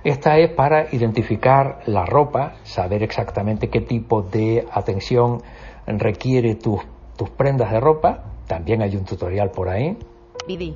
Esta 0.04 0.37
es 0.38 0.50
para 0.50 0.92
identificar 0.92 1.80
la 1.87 2.04
ropa, 2.04 2.54
saber 2.64 3.02
exactamente 3.04 3.68
qué 3.70 3.80
tipo 3.80 4.22
de 4.22 4.66
atención 4.72 5.40
requiere 5.87 6.56
tus, 6.56 6.80
tus 7.16 7.30
prendas 7.30 7.70
de 7.70 7.78
ropa. 7.80 8.24
También 8.48 8.82
hay 8.82 8.96
un 8.96 9.04
tutorial 9.04 9.50
por 9.50 9.68
ahí. 9.68 9.96
BD. 10.48 10.74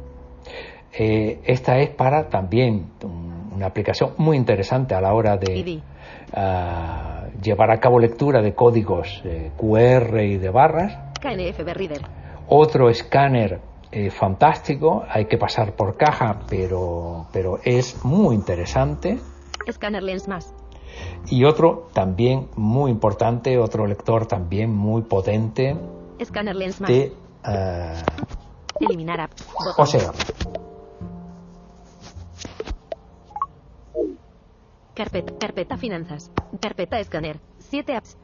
Eh, 0.98 1.40
esta 1.44 1.78
es 1.80 1.90
para 1.90 2.28
también 2.28 2.90
un- 3.02 3.50
una 3.56 3.66
aplicación 3.66 4.12
muy 4.18 4.36
interesante 4.36 4.94
a 4.94 5.00
la 5.00 5.12
hora 5.12 5.36
de 5.36 5.54
ah, 6.32 7.24
llevar 7.42 7.70
a 7.70 7.80
cabo 7.80 7.98
lectura 7.98 8.42
de 8.42 8.54
códigos 8.54 9.22
eh, 9.24 9.50
QR 9.56 10.22
y 10.24 10.36
de 10.38 10.50
barras. 10.50 10.96
KNFB 11.20 11.74
Reader. 11.74 12.02
Otro 12.48 12.88
escáner 12.90 13.60
eh, 13.92 14.10
fantástico, 14.10 15.04
hay 15.08 15.26
que 15.26 15.38
pasar 15.38 15.74
por 15.74 15.96
caja, 15.96 16.40
pero, 16.48 17.26
pero 17.32 17.60
es 17.64 18.04
muy 18.04 18.34
interesante. 18.34 19.18
Scanner 19.70 20.02
Lens 20.02 20.28
más. 20.28 20.54
Y 21.28 21.44
otro 21.44 21.88
también 21.92 22.48
muy 22.56 22.90
importante, 22.90 23.58
otro 23.58 23.86
lector 23.86 24.26
también 24.26 24.72
muy 24.72 25.02
potente 25.02 25.76
Scanner 26.24 26.56
Lens 26.56 26.80
más. 26.80 26.88
de 26.88 27.12
eh, 27.46 28.02
Eliminar 28.80 29.20
app. 29.20 29.32
Botón. 29.52 29.86
OCR. 29.86 30.14
Carpeta, 34.94 35.32
carpeta 35.38 35.76
finanzas. 35.76 36.30
Carpeta 36.60 36.98
escáner. 36.98 37.38
7 37.58 37.94
apps. 37.94 38.16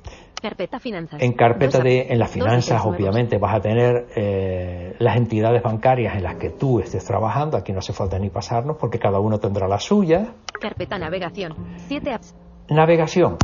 Carpeta 0.43 0.81
finanzas. 0.81 1.23
En 1.23 1.35
carpeta 1.35 1.79
Dos 1.79 1.85
de, 1.85 2.09
en 2.11 2.19
las 2.19 2.31
finanzas, 2.31 2.85
obviamente, 2.85 3.39
vas 3.39 3.55
a 3.55 3.61
tener 3.61 4.09
eh, 4.17 4.97
las 4.99 5.17
entidades 5.17 5.63
bancarias 5.63 6.17
en 6.17 6.25
las 6.25 6.35
que 6.35 6.51
tú 6.51 6.81
estés 6.81 7.05
trabajando. 7.05 7.57
Aquí 7.57 7.73
no 7.73 7.79
hace 7.79 7.93
falta 7.93 8.19
ni 8.19 8.29
pasarnos 8.29 8.77
porque 8.77 8.99
cada 8.99 9.21
uno 9.21 9.39
tendrá 9.39 9.69
la 9.69 9.79
suya. 9.79 10.35
Carpeta 10.61 10.99
navegación. 10.99 11.55
7 11.87 12.13
apps. 12.13 12.35
Navegación. 12.69 13.37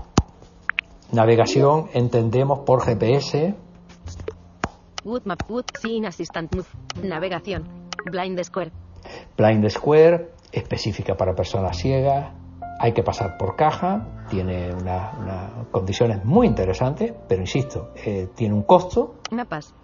Navegación 1.12 1.86
entendemos 1.94 2.60
por 2.66 2.82
GPS, 2.82 3.54
Wood 5.04 5.22
Map. 5.24 5.40
Wood 5.48 5.64
Scene 5.80 6.06
Assistant 6.06 6.54
Move. 6.54 6.66
Navegación. 7.02 7.64
Blind 8.10 8.42
Square. 8.42 8.72
Blind 9.36 9.68
Square, 9.70 10.30
específica 10.52 11.14
para 11.14 11.34
personas 11.34 11.78
ciegas. 11.78 12.32
Hay 12.80 12.92
que 12.92 13.02
pasar 13.02 13.36
por 13.36 13.56
caja, 13.56 14.06
tiene 14.30 14.72
unas 14.72 15.14
unas 15.18 15.66
condiciones 15.70 16.24
muy 16.24 16.46
interesantes, 16.46 17.12
pero 17.28 17.40
insisto, 17.40 17.90
eh, 17.96 18.28
tiene 18.34 18.54
un 18.54 18.62
costo. 18.62 19.16
Mapas. 19.30 19.74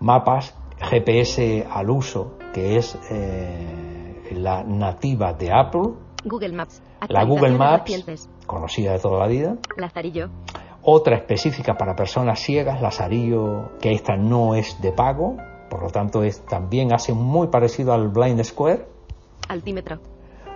Mapas, 0.00 0.54
GPS 0.78 1.66
al 1.70 1.90
uso, 1.90 2.38
que 2.54 2.78
es 2.78 2.98
eh, 3.10 4.32
la 4.32 4.64
nativa 4.64 5.32
de 5.32 5.52
Apple, 5.52 5.92
Google 6.24 6.52
Maps. 6.52 6.82
la 7.08 7.24
Google 7.24 7.56
Maps, 7.56 8.28
conocida 8.46 8.92
de 8.92 8.98
toda 8.98 9.18
la 9.18 9.26
vida. 9.26 9.56
Lazarillo. 9.76 10.28
Otra 10.82 11.16
específica 11.16 11.76
para 11.76 11.94
personas 11.94 12.40
ciegas, 12.40 12.80
Lazarillo, 12.80 13.72
que 13.80 13.92
esta 13.92 14.16
no 14.16 14.54
es 14.54 14.80
de 14.80 14.92
pago, 14.92 15.36
por 15.68 15.82
lo 15.82 15.90
tanto 15.90 16.22
es, 16.22 16.44
también 16.46 16.92
hace 16.92 17.12
muy 17.12 17.48
parecido 17.48 17.92
al 17.92 18.08
Blind 18.08 18.42
Square. 18.42 18.86
Altímetro. 19.48 19.98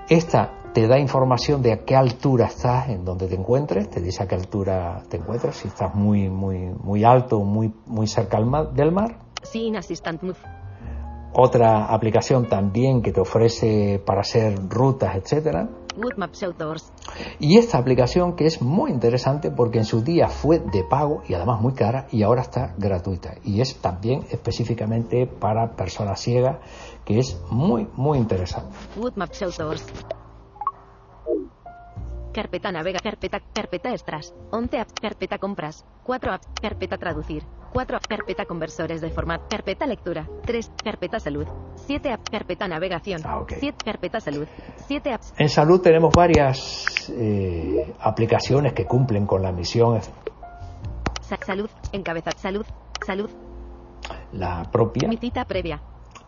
Esta 0.09 0.62
te 0.73 0.87
da 0.87 0.99
información 0.99 1.63
de 1.63 1.73
a 1.73 1.85
qué 1.85 1.95
altura 1.95 2.47
estás 2.47 2.89
en 2.89 3.05
donde 3.05 3.29
te 3.29 3.35
encuentres, 3.35 3.91
te 3.91 4.01
dice 4.01 4.23
a 4.23 4.27
qué 4.27 4.35
altura 4.35 5.03
te 5.09 5.19
encuentras, 5.19 5.57
si 5.57 5.69
estás 5.69 5.95
muy, 5.95 6.31
muy, 6.31 6.71
muy 6.83 7.05
alto 7.05 7.39
o 7.39 7.45
muy, 7.45 7.73
muy 7.87 8.07
cerca 8.07 8.39
del 8.73 8.93
mar. 8.93 9.19
Scene 9.43 9.77
Assistant 9.79 10.23
Move. 10.23 10.39
Otra 11.35 11.87
aplicación 11.87 12.47
también 12.49 13.03
que 13.03 13.11
te 13.13 13.21
ofrece 13.21 14.03
para 14.05 14.21
hacer 14.21 14.55
rutas, 14.69 15.17
etcétera. 15.17 15.69
Y 17.39 17.59
esta 17.59 17.79
aplicación 17.79 18.35
que 18.35 18.47
es 18.47 18.63
muy 18.63 18.91
interesante 18.91 19.51
porque 19.51 19.79
en 19.79 19.85
su 19.85 20.03
día 20.03 20.29
fue 20.29 20.59
de 20.59 20.85
pago 20.85 21.23
y 21.29 21.35
además 21.35 21.61
muy 21.61 21.75
cara 21.75 22.07
y 22.11 22.23
ahora 22.23 22.43
está 22.43 22.75
gratuita. 22.79 23.35
Y 23.45 23.61
es 23.61 23.77
también 23.77 24.25
específicamente 24.31 25.27
para 25.27 25.73
personas 25.75 26.21
ciegas 26.21 26.59
que 27.05 27.19
es 27.19 27.41
muy, 27.51 27.89
muy 27.95 28.19
interesante. 28.19 28.75
Carpeta 32.33 32.73
navega, 32.73 32.99
carpeta, 33.01 33.41
carpeta 33.53 33.91
extras. 33.93 34.35
11 34.51 34.79
apps, 34.81 34.93
carpeta 35.01 35.39
compras. 35.39 35.85
4 36.03 36.33
apps, 36.33 36.49
carpeta 36.61 36.97
traducir. 36.97 37.43
4 37.73 37.97
apps, 37.97 38.07
carpeta 38.07 38.45
conversores 38.47 39.01
de 39.01 39.11
formato. 39.11 39.47
Carpeta 39.51 39.87
lectura. 39.87 40.27
3, 40.47 40.71
carpeta 40.83 41.21
salud. 41.21 41.47
7 41.87 42.11
apps, 42.11 42.31
carpeta 42.31 42.67
navegación. 42.69 43.21
Ah, 43.25 43.39
ok. 43.41 43.53
7, 43.61 43.85
carpeta 43.85 44.21
salud. 44.21 44.47
7 44.89 45.13
apps, 45.13 45.35
En 45.37 45.49
salud 45.49 45.81
tenemos 45.81 46.13
varias 46.15 46.85
eh, 47.11 47.95
aplicaciones 48.01 48.73
que 48.73 48.87
cumplen 48.87 49.27
con 49.27 49.43
la 49.43 49.53
misión, 49.53 50.01
sa- 51.21 51.39
salud, 51.45 51.69
encabeza, 51.93 52.31
salud, 52.37 52.65
salud. 53.07 53.31
la 54.33 54.63
propia. 54.71 55.09
Mi 55.09 55.17
cita 55.19 55.45
previa. 55.45 55.81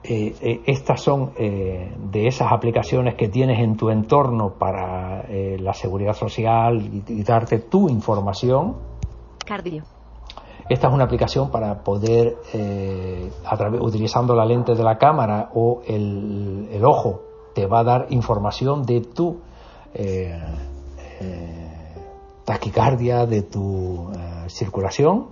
Eh, 0.07 0.37
eh, 0.43 0.61
estas 0.67 1.01
son 1.01 1.33
eh, 1.39 1.91
de 2.13 2.27
esas 2.27 2.53
aplicaciones 2.53 3.15
que 3.15 3.29
tienes 3.29 3.59
en 3.61 3.79
tu 3.79 3.89
entorno 3.89 4.51
para 4.51 5.23
eh, 5.31 5.57
la 5.59 5.73
seguridad 5.73 6.13
social 6.13 6.83
y, 6.83 7.03
y 7.11 7.23
darte 7.23 7.59
tu 7.59 7.89
información. 7.89 8.77
Cardio. 9.47 9.83
Esta 10.69 10.89
es 10.89 10.95
una 10.95 11.05
aplicación 11.05 11.51
para 11.51 11.83
poder, 11.83 12.37
eh, 12.53 13.31
a 13.47 13.57
utilizando 13.81 14.35
la 14.35 14.45
lente 14.45 14.75
de 14.75 14.83
la 14.83 14.99
cámara 14.99 15.51
o 15.55 15.81
el, 15.87 16.69
el 16.71 16.85
ojo, 16.85 17.23
te 17.55 17.65
va 17.65 17.79
a 17.79 17.85
dar 17.85 18.07
información 18.11 18.85
de 18.85 19.01
tu 19.01 19.41
taquicardia, 22.45 23.25
de 23.25 23.43
tu 23.43 24.11
circulación. 24.49 25.29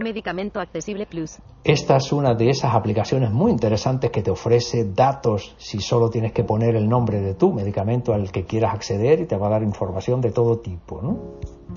Medicamento 0.00 0.60
accesible 0.60 1.06
plus. 1.06 1.38
Esta 1.62 1.96
es 1.96 2.12
una 2.12 2.34
de 2.34 2.50
esas 2.50 2.74
aplicaciones 2.74 3.30
muy 3.30 3.50
interesantes 3.50 4.10
que 4.10 4.22
te 4.22 4.30
ofrece 4.30 4.84
datos 4.92 5.54
si 5.58 5.80
solo 5.80 6.10
tienes 6.10 6.32
que 6.32 6.44
poner 6.44 6.76
el 6.76 6.88
nombre 6.88 7.20
de 7.20 7.34
tu 7.34 7.52
medicamento 7.52 8.12
al 8.12 8.30
que 8.30 8.44
quieras 8.44 8.74
acceder 8.74 9.20
y 9.20 9.26
te 9.26 9.36
va 9.36 9.46
a 9.46 9.50
dar 9.50 9.62
información 9.62 10.20
de 10.20 10.30
todo 10.30 10.58
tipo. 10.58 11.00
¿no? 11.00 11.18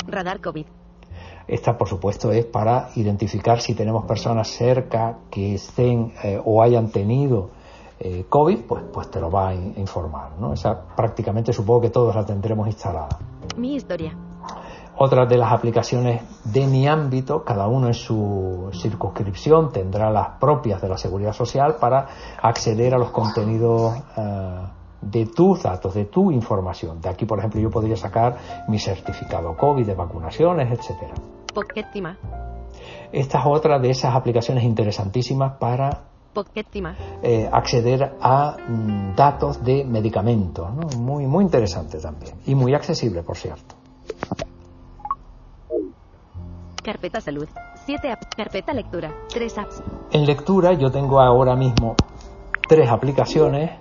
Radar 0.08 0.42
COVID. 0.42 0.66
Esta, 1.48 1.78
por 1.78 1.88
supuesto, 1.88 2.32
es 2.34 2.46
para 2.46 2.90
identificar 2.96 3.62
si 3.62 3.74
tenemos 3.74 4.04
personas 4.06 4.50
cerca 4.50 5.20
que 5.32 5.54
estén 5.56 6.12
eh, 6.24 6.42
o 6.44 6.62
hayan 6.62 6.92
tenido 6.92 7.52
eh, 8.00 8.26
COVID, 8.28 8.60
pues, 8.68 8.84
pues 8.94 9.10
te 9.10 9.22
lo 9.22 9.32
va 9.32 9.50
a 9.50 9.56
in- 9.56 9.74
informar. 9.78 10.38
¿no? 10.38 10.52
Esa 10.54 10.78
prácticamente 10.96 11.54
supongo 11.54 11.82
que 11.82 11.90
todos 11.90 12.14
la 12.14 12.26
tendremos 12.26 12.68
instalada. 12.68 13.08
Mi 13.56 13.76
historia. 13.76 14.14
Otra 15.00 15.28
de 15.28 15.38
las 15.38 15.52
aplicaciones 15.52 16.24
de 16.44 16.66
mi 16.66 16.88
ámbito, 16.88 17.44
cada 17.44 17.68
uno 17.68 17.86
en 17.86 17.94
su 17.94 18.72
circunscripción 18.74 19.72
tendrá 19.72 20.10
las 20.10 20.40
propias 20.40 20.82
de 20.82 20.90
la 20.90 20.98
seguridad 20.98 21.34
social 21.34 21.76
para 21.80 22.08
acceder 22.42 22.96
a 22.96 22.98
los 22.98 23.12
contenidos 23.12 23.96
eh, 24.18 24.68
de 25.02 25.28
tus 25.28 25.62
datos, 25.62 25.94
de 25.94 26.06
tu 26.06 26.32
información. 26.32 27.00
De 27.00 27.10
aquí, 27.10 27.26
por 27.26 27.38
ejemplo, 27.38 27.62
yo 27.62 27.70
podría 27.70 27.96
sacar 27.96 28.38
mi 28.70 28.80
certificado 28.80 29.56
COVID 29.56 29.86
de 29.86 29.94
vacunaciones, 29.94 30.72
etcétera. 30.72 31.14
Pocketima. 31.54 32.18
Esta 33.12 33.40
es 33.40 33.46
otra 33.46 33.78
de 33.78 33.92
esas 33.92 34.16
aplicaciones 34.16 34.64
interesantísimas 34.64 35.58
para 35.60 36.02
eh, 37.22 37.48
acceder 37.52 38.16
a 38.20 38.58
mm, 38.68 39.16
datos 39.16 39.64
de 39.64 39.84
medicamentos. 39.84 40.74
¿no? 40.74 40.88
Muy, 40.98 41.28
muy 41.28 41.44
interesante 41.44 42.00
también. 42.00 42.34
Y 42.48 42.56
muy 42.56 42.74
accesible, 42.74 43.22
por 43.22 43.38
cierto. 43.38 43.76
Carpeta 46.88 47.20
salud. 47.20 47.50
7 47.86 48.10
apps. 48.10 48.28
Carpeta 48.34 48.72
lectura. 48.72 49.14
3 49.34 49.58
apps. 49.58 49.84
En 50.14 50.26
lectura 50.26 50.72
yo 50.72 50.90
tengo 50.90 51.20
ahora 51.20 51.54
mismo 51.54 51.98
tres 52.66 52.90
aplicaciones. 52.90 53.72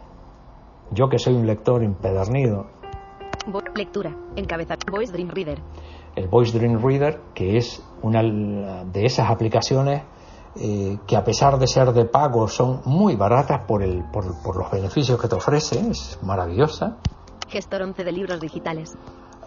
Yo 0.91 1.09
que 1.09 1.17
soy 1.21 1.35
un 1.35 1.47
lector 1.47 1.85
empedernido, 1.85 2.67
lectura. 3.77 4.13
Encabeza. 4.35 4.75
Voice 4.91 5.13
Dream 5.13 5.29
Reader. 5.29 5.63
el 6.17 6.27
Voice 6.27 6.59
Dream 6.59 6.83
Reader, 6.83 7.21
que 7.33 7.57
es 7.57 7.81
una 8.03 8.25
de 8.25 9.05
esas 9.05 9.31
aplicaciones 9.31 10.03
eh, 10.57 10.99
que 11.07 11.17
a 11.17 11.23
pesar 11.23 11.61
de 11.61 11.69
ser 11.69 11.93
de 11.93 12.07
pago 12.07 12.49
son 12.49 12.81
muy 12.87 13.15
baratas 13.15 13.61
por, 13.69 13.85
el, 13.85 14.03
por, 14.11 14.25
por 14.43 14.57
los 14.57 14.69
beneficios 14.69 15.21
que 15.21 15.29
te 15.29 15.37
ofrece, 15.37 15.79
es 15.79 16.19
maravillosa. 16.25 16.97
Gestor 17.49 17.83
11 17.83 18.03
de 18.03 18.11
libros 18.11 18.41
digitales. 18.41 18.97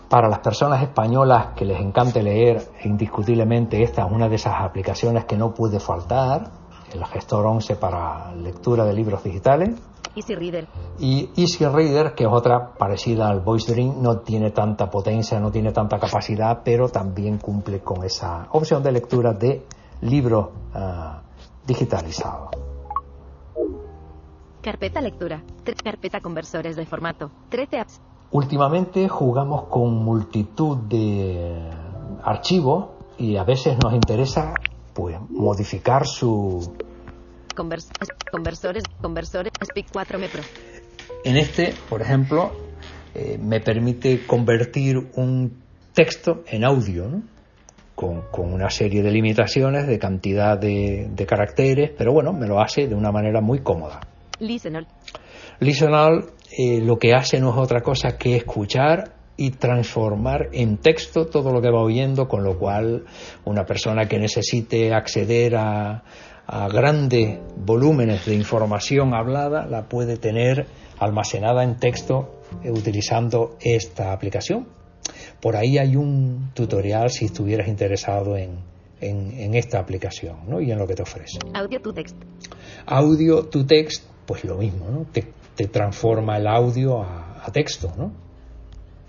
Para 0.09 0.27
las 0.27 0.39
personas 0.39 0.81
españolas 0.81 1.53
que 1.55 1.65
les 1.65 1.79
encante 1.79 2.23
leer, 2.23 2.71
indiscutiblemente 2.83 3.83
esta 3.83 4.07
es 4.07 4.11
una 4.11 4.27
de 4.27 4.37
esas 4.37 4.55
aplicaciones 4.59 5.25
que 5.25 5.37
no 5.37 5.53
puede 5.53 5.79
faltar, 5.79 6.49
el 6.91 7.05
gestor 7.05 7.45
11 7.45 7.75
para 7.75 8.33
lectura 8.33 8.85
de 8.85 8.93
libros 8.93 9.23
digitales. 9.23 9.79
Easy 10.15 10.33
Reader. 10.33 10.67
Y 10.97 11.29
Easy 11.37 11.63
Reader, 11.63 12.15
que 12.15 12.23
es 12.23 12.29
otra 12.31 12.73
parecida 12.73 13.29
al 13.29 13.41
Voice 13.41 13.71
Dream, 13.71 14.01
no 14.01 14.21
tiene 14.21 14.49
tanta 14.49 14.89
potencia, 14.89 15.39
no 15.39 15.51
tiene 15.51 15.71
tanta 15.71 15.99
capacidad, 15.99 16.61
pero 16.65 16.89
también 16.89 17.37
cumple 17.37 17.81
con 17.81 18.03
esa 18.03 18.47
opción 18.51 18.81
de 18.81 18.91
lectura 18.91 19.33
de 19.33 19.63
libros 20.01 20.49
ah, 20.73 21.21
digitalizados. 21.67 22.49
Carpeta 24.63 25.01
lectura. 25.01 25.43
Carpeta 25.83 26.19
conversores 26.19 26.75
de 26.75 26.85
formato. 26.87 27.29
13 27.49 27.79
apps. 27.79 28.01
Últimamente 28.31 29.07
jugamos 29.09 29.63
con 29.69 30.03
multitud 30.03 30.77
de 30.87 31.69
archivos 32.23 32.89
y 33.17 33.37
a 33.37 33.43
veces 33.43 33.77
nos 33.79 33.93
interesa 33.93 34.59
pues 34.93 35.17
modificar 35.29 36.05
su 36.05 36.71
Convers- 37.55 37.91
es- 37.99 38.09
conversores. 38.31 38.83
Conversores. 39.01 39.51
Speak 39.63 39.87
4 39.91 40.19
Mepro. 40.19 40.43
En 41.25 41.37
este, 41.37 41.73
por 41.89 42.01
ejemplo, 42.01 42.51
eh, 43.15 43.37
me 43.41 43.59
permite 43.61 44.25
convertir 44.25 44.95
un 45.15 45.63
texto 45.93 46.43
en 46.47 46.63
audio, 46.63 47.07
¿no? 47.09 47.21
con, 47.95 48.21
con 48.31 48.53
una 48.53 48.69
serie 48.69 49.01
de 49.03 49.11
limitaciones 49.11 49.85
de 49.87 49.99
cantidad 49.99 50.57
de, 50.57 51.09
de 51.13 51.25
caracteres, 51.25 51.91
pero 51.97 52.13
bueno, 52.13 52.31
me 52.31 52.47
lo 52.47 52.61
hace 52.61 52.87
de 52.87 52.95
una 52.95 53.11
manera 53.11 53.41
muy 53.41 53.59
cómoda. 53.59 53.99
Listenol. 54.39 54.87
Listenal 55.59 56.25
eh, 56.57 56.79
lo 56.81 56.97
que 56.97 57.13
hace 57.13 57.39
no 57.39 57.51
es 57.51 57.57
otra 57.57 57.81
cosa 57.81 58.17
que 58.17 58.35
escuchar 58.35 59.13
y 59.37 59.51
transformar 59.51 60.49
en 60.51 60.77
texto 60.77 61.27
todo 61.27 61.51
lo 61.53 61.61
que 61.61 61.69
va 61.69 61.81
oyendo, 61.81 62.27
con 62.27 62.43
lo 62.43 62.57
cual 62.57 63.05
una 63.45 63.65
persona 63.65 64.07
que 64.07 64.19
necesite 64.19 64.93
acceder 64.93 65.55
a, 65.55 66.03
a 66.45 66.67
grandes 66.69 67.39
volúmenes 67.57 68.25
de 68.25 68.35
información 68.35 69.13
hablada 69.13 69.65
la 69.65 69.87
puede 69.87 70.17
tener 70.17 70.65
almacenada 70.99 71.63
en 71.63 71.77
texto 71.77 72.41
eh, 72.63 72.71
utilizando 72.71 73.55
esta 73.61 74.11
aplicación. 74.11 74.67
Por 75.41 75.55
ahí 75.55 75.77
hay 75.77 75.95
un 75.95 76.51
tutorial 76.53 77.09
si 77.09 77.25
estuvieras 77.25 77.67
interesado 77.69 78.35
en, 78.35 78.59
en- 78.99 79.31
en 79.39 79.55
esta 79.55 79.79
aplicación 79.79 80.37
¿no? 80.49 80.59
y 80.59 80.71
en 80.71 80.77
lo 80.77 80.85
que 80.85 80.95
te 80.95 81.03
ofrece. 81.03 81.39
Audio 81.53 81.79
to 81.81 81.93
text. 81.93 82.15
Audio 82.85 83.45
to 83.45 83.65
text, 83.65 84.03
pues 84.25 84.43
lo 84.43 84.57
mismo, 84.57 84.85
¿no? 84.89 85.05
Te, 85.11 85.23
te 85.59 85.67
transforma 85.67 86.37
el 86.37 86.47
audio 86.47 87.01
a, 87.03 87.43
a 87.45 87.51
texto, 87.51 87.91
¿no? 87.97 88.13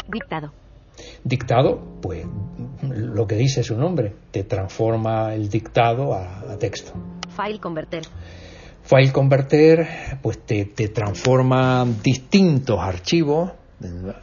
Dictado. 0.09 0.51
Dictado, 1.23 1.81
pues 2.03 2.27
lo 2.83 3.25
que 3.25 3.37
dice 3.37 3.63
su 3.63 3.77
nombre, 3.77 4.17
te 4.33 4.43
transforma 4.43 5.33
el 5.33 5.49
dictado 5.49 6.13
a, 6.13 6.41
a 6.41 6.59
texto. 6.59 6.91
File 7.37 7.61
converter. 7.61 8.03
File 8.83 9.13
converter, 9.13 9.87
pues 10.21 10.45
te, 10.45 10.65
te 10.65 10.89
transforma 10.89 11.87
distintos 12.03 12.81
archivos 12.81 13.53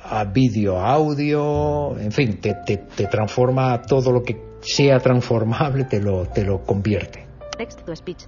a 0.04 0.26
vídeo, 0.26 0.78
a 0.78 0.92
audio, 0.92 1.98
en 1.98 2.12
fin, 2.12 2.42
te, 2.42 2.56
te, 2.66 2.76
te 2.76 3.08
transforma 3.08 3.82
todo 3.84 4.12
lo 4.12 4.22
que 4.22 4.36
sea 4.60 5.00
transformable, 5.00 5.86
te 5.86 6.02
lo, 6.02 6.26
te 6.26 6.44
lo 6.44 6.62
convierte. 6.66 7.26
Text 7.58 7.86
to 7.86 7.96
speech. 7.96 8.26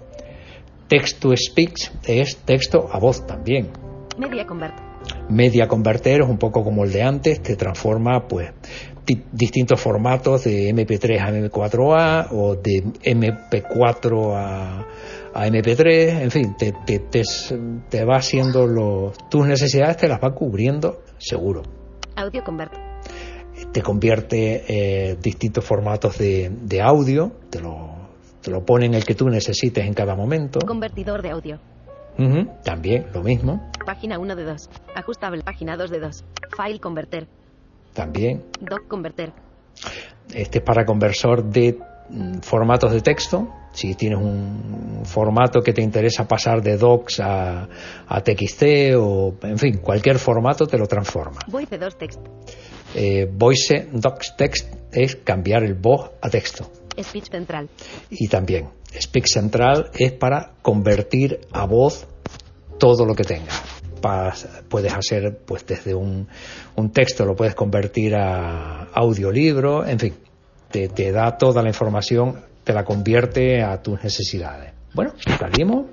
Text 0.88 1.20
to 1.20 1.36
speech 1.36 1.92
es 2.08 2.38
texto 2.38 2.88
a 2.90 2.98
voz 2.98 3.28
también. 3.28 3.89
Media 4.20 4.46
convert. 4.46 4.74
Media 5.30 5.68
Converter 5.68 6.22
es 6.22 6.28
un 6.28 6.38
poco 6.38 6.64
como 6.64 6.84
el 6.84 6.92
de 6.92 7.02
antes, 7.04 7.42
te 7.42 7.56
transforma 7.56 8.28
pues 8.28 8.52
di- 9.06 9.24
distintos 9.32 9.80
formatos 9.80 10.44
de 10.44 10.70
MP3 10.74 11.20
a 11.22 11.32
MP4A 11.32 12.28
o 12.32 12.56
de 12.56 12.84
MP4 13.04 14.34
a, 14.36 14.86
a 15.34 15.48
MP3, 15.48 16.22
en 16.22 16.32
fin, 16.32 16.56
te, 16.58 16.74
te, 16.86 17.00
te, 17.00 17.22
te 17.90 18.06
va 18.06 18.18
haciendo 18.18 18.68
lo, 18.68 19.14
tus 19.30 19.48
necesidades, 19.48 19.98
te 19.98 20.08
las 20.08 20.20
va 20.20 20.34
cubriendo 20.34 21.02
seguro. 21.18 21.64
Audio 22.16 22.44
convert. 22.44 22.74
Te 23.72 23.82
convierte 23.82 24.64
eh, 24.68 25.18
distintos 25.22 25.64
formatos 25.64 26.18
de, 26.18 26.52
de 26.62 26.82
audio, 26.82 27.32
te 27.50 27.60
lo, 27.62 27.90
te 28.42 28.52
lo 28.52 28.66
pone 28.66 28.86
en 28.88 28.96
el 28.96 29.06
que 29.06 29.16
tú 29.16 29.30
necesites 29.30 29.86
en 29.86 29.94
cada 29.94 30.16
momento. 30.16 30.60
Convertidor 30.66 31.22
de 31.22 31.30
audio. 31.30 31.60
Ujú, 32.20 32.48
También 32.64 33.08
lo 33.14 33.24
mismo, 33.24 33.70
Página 33.86 34.20
1 34.20 34.36
de 34.36 34.44
2. 34.44 34.70
Ajustable. 34.96 35.42
Página 35.44 35.76
2 35.78 35.90
de 35.90 36.00
2. 36.00 36.24
File 36.56 36.80
converter. 36.80 37.28
también 37.94 38.44
Doc 38.60 38.88
converter. 38.88 39.32
Este 40.34 40.60
es 40.60 40.64
para 40.64 40.86
conversor 40.86 41.44
de 41.44 41.78
mm, 42.10 42.40
formatos 42.42 42.92
de 42.92 43.02
texto. 43.02 43.48
Si 43.72 43.96
tienes 43.96 44.20
un 44.20 45.02
formato 45.06 45.62
que 45.62 45.74
te 45.74 45.82
interesa 45.82 46.28
pasar 46.28 46.62
de 46.62 46.78
docs 46.78 47.20
a, 47.20 47.68
a 48.08 48.22
TXT 48.22 48.64
o, 48.98 49.36
en 49.44 49.58
fin, 49.58 49.78
cualquier 49.78 50.20
formato 50.20 50.68
te 50.68 50.78
lo 50.78 50.86
transforma. 50.88 51.40
Voice 51.48 51.78
2 51.78 51.98
text. 51.98 52.20
Eh, 52.96 53.28
voice 53.32 53.88
docs 53.92 54.36
text 54.36 54.68
es 54.92 55.16
cambiar 55.16 55.64
el 55.64 55.76
voz 55.76 56.12
a 56.22 56.30
texto. 56.30 56.70
Speech 57.02 57.30
central. 57.32 57.70
Y 58.10 58.28
también 58.28 58.68
Speak 58.94 59.26
Central 59.28 59.92
es 59.98 60.12
para 60.12 60.54
convertir 60.62 61.42
a 61.52 61.66
voz 61.66 62.08
todo 62.78 63.06
lo 63.06 63.16
que 63.16 63.24
tengas. 63.24 63.62
Puedes 64.70 64.94
hacer, 64.94 65.40
pues 65.46 65.66
desde 65.66 65.94
un, 65.94 66.28
un 66.76 66.92
texto 66.92 67.26
lo 67.26 67.36
puedes 67.36 67.54
convertir 67.54 68.16
a 68.16 68.84
audiolibro, 68.94 69.86
en 69.86 70.00
fin, 70.00 70.14
te, 70.72 70.88
te 70.88 71.12
da 71.12 71.38
toda 71.38 71.62
la 71.62 71.68
información, 71.68 72.42
te 72.64 72.74
la 72.74 72.86
convierte 72.86 73.62
a 73.62 73.82
tus 73.82 74.02
necesidades. 74.02 74.74
Bueno, 74.94 75.14
salimos. 75.38 75.86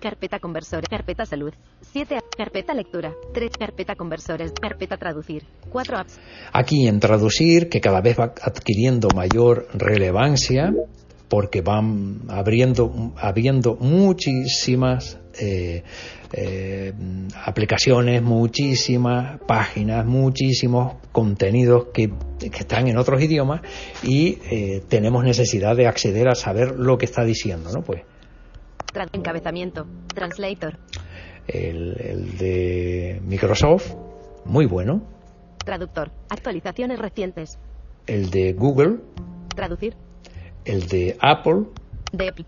Carpeta 0.00 0.38
conversores. 0.38 0.88
Carpeta 0.88 1.24
salud. 1.24 1.52
7 1.92 2.16
apps. 2.16 2.28
Carpeta 2.36 2.74
lectura. 2.74 3.12
3 3.32 3.50
carpeta 3.58 3.96
conversores. 3.96 4.52
Carpeta 4.52 4.96
traducir. 4.96 5.44
4 5.70 5.98
apps. 5.98 6.20
Aquí 6.52 6.86
en 6.86 7.00
traducir, 7.00 7.68
que 7.68 7.80
cada 7.80 8.00
vez 8.00 8.18
va 8.18 8.34
adquiriendo 8.42 9.08
mayor 9.14 9.66
relevancia, 9.74 10.72
porque 11.28 11.62
van 11.62 12.22
abriendo, 12.28 13.12
habiendo 13.16 13.76
muchísimas 13.76 15.18
eh, 15.40 15.82
eh, 16.32 16.92
aplicaciones, 17.44 18.22
muchísimas 18.22 19.40
páginas, 19.46 20.04
muchísimos 20.06 20.94
contenidos 21.12 21.86
que, 21.92 22.12
que 22.38 22.58
están 22.58 22.88
en 22.88 22.98
otros 22.98 23.22
idiomas 23.22 23.62
y 24.02 24.38
eh, 24.50 24.82
tenemos 24.88 25.24
necesidad 25.24 25.76
de 25.76 25.86
acceder 25.86 26.28
a 26.28 26.34
saber 26.34 26.78
lo 26.78 26.98
que 26.98 27.06
está 27.06 27.24
diciendo, 27.24 27.70
¿no? 27.72 27.82
Pues 27.82 28.02
encabezamiento. 29.12 29.86
Translator. 30.14 30.78
el, 31.48 31.96
el 32.00 32.38
de 32.38 33.20
Microsoft, 33.24 33.94
muy 34.44 34.66
bueno, 34.66 35.02
Traductor. 35.64 36.10
Actualizaciones 36.28 36.98
recientes. 36.98 37.58
el 38.06 38.30
de 38.30 38.52
Google, 38.52 38.98
Traducir. 39.54 39.96
El 40.64 40.86
de 40.88 41.16
Apple, 41.20 41.64
DEP. 42.12 42.40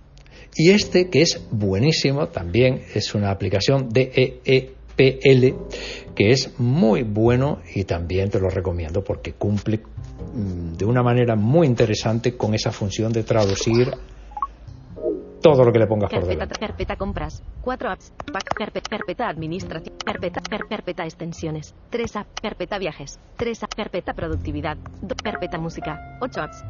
Y 0.57 0.71
este, 0.71 1.11
que 1.11 1.23
es 1.23 1.47
buenísimo, 1.51 2.29
también 2.29 2.83
es 2.95 3.15
una 3.15 3.31
aplicación 3.31 3.91
de 3.91 4.41
EEPL, 4.47 5.55
que 6.15 6.31
es 6.31 6.59
muy 6.59 7.03
bueno 7.03 7.61
y 7.75 7.85
también 7.85 8.31
te 8.31 8.41
lo 8.41 8.49
recomiendo 8.49 9.05
porque 9.05 9.33
cumple 9.35 9.81
mm, 10.35 10.77
de 10.77 10.85
una 10.87 11.03
manera 11.03 11.37
muy 11.37 11.67
interesante 11.67 12.37
con 12.37 12.55
esa 12.55 12.73
función 12.73 13.13
de 13.13 13.23
traducir 13.23 13.91
todo 15.43 15.63
lo 15.65 15.73
que 15.73 15.79
le 15.79 15.87
pongas 15.87 16.11
por 16.11 16.21
Carpeta, 16.21 16.35
delante. 16.47 16.59
carpeta 16.61 16.97
compras. 16.97 17.43
4 17.61 17.91
apps. 17.91 18.13
Pack, 18.33 18.55
carpeta, 18.57 18.89
carpeta 18.91 19.29
administración. 19.29 19.95
Carpeta, 20.05 20.41
car- 20.41 20.67
carpeta 20.69 21.05
extensiones. 21.05 21.75
3 21.91 22.17
apps. 22.17 22.31
Carpeta 22.43 22.79
viajes. 22.79 23.21
3 23.37 23.63
apps. 23.63 23.75
Carpeta 23.77 24.15
productividad. 24.15 24.77
2 25.03 25.17
carpeta 25.23 25.59
música. 25.59 26.19
8 26.21 26.41
apps. 26.43 26.65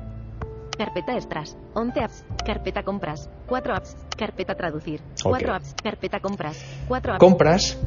Carpeta 0.78 1.14
extras. 1.14 1.56
11 1.74 2.00
apps. 2.00 2.24
Carpeta 2.44 2.82
compras. 2.82 3.30
4 3.46 3.74
apps. 3.74 3.96
Carpeta 4.16 4.54
traducir. 4.54 5.00
4 5.22 5.48
Ok. 5.48 5.54
apps. 5.56 5.74
Carpeta 5.82 6.20
compras. 6.20 6.62
4 6.88 7.12
apps. 7.12 7.20
compras 7.20 7.78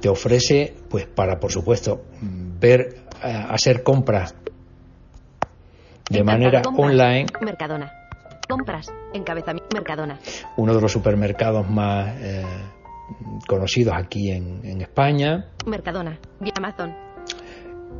te 0.00 0.08
ofrece 0.08 0.76
pues 0.88 1.06
para 1.06 1.40
por 1.40 1.50
supuesto 1.50 2.02
ver 2.22 3.00
eh, 3.24 3.44
hacer 3.48 3.82
compras 3.82 4.34
de 6.10 6.22
manera 6.22 6.62
compras. 6.62 6.86
online 6.90 7.26
Mercadona. 7.40 7.92
Compras. 8.48 8.92
Encabezamiento. 9.12 9.68
Mercadona. 9.74 10.18
uno 10.56 10.74
de 10.74 10.80
los 10.80 10.92
supermercados 10.92 11.68
más 11.68 12.14
eh, 12.20 12.44
conocidos 13.46 13.94
aquí 13.96 14.30
en, 14.30 14.64
en 14.64 14.80
España 14.82 15.46
Mercadona. 15.66 16.18
Vía 16.40 16.52
Amazon. 16.56 16.94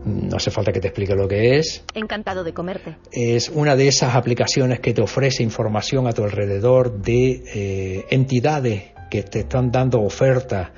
No 0.05 0.37
hace 0.37 0.51
falta 0.51 0.73
que 0.73 0.81
te 0.81 0.89
explique 0.89 1.15
lo 1.15 1.27
que 1.29 1.59
es 1.59 1.85
Encantado 1.95 2.45
de 2.45 2.53
comerte. 2.53 2.97
es 3.13 3.49
una 3.49 3.77
de 3.77 3.89
esas 3.89 4.15
aplicaciones 4.15 4.81
que 4.81 4.95
te 4.95 5.03
ofrece 5.03 5.43
información 5.43 6.07
a 6.07 6.13
tu 6.13 6.25
alrededor 6.25 7.01
de 7.03 7.43
eh, 7.55 8.05
entidades 8.11 8.85
que 9.11 9.23
te 9.23 9.41
están 9.41 9.71
dando 9.73 10.01
ofertas 10.03 10.69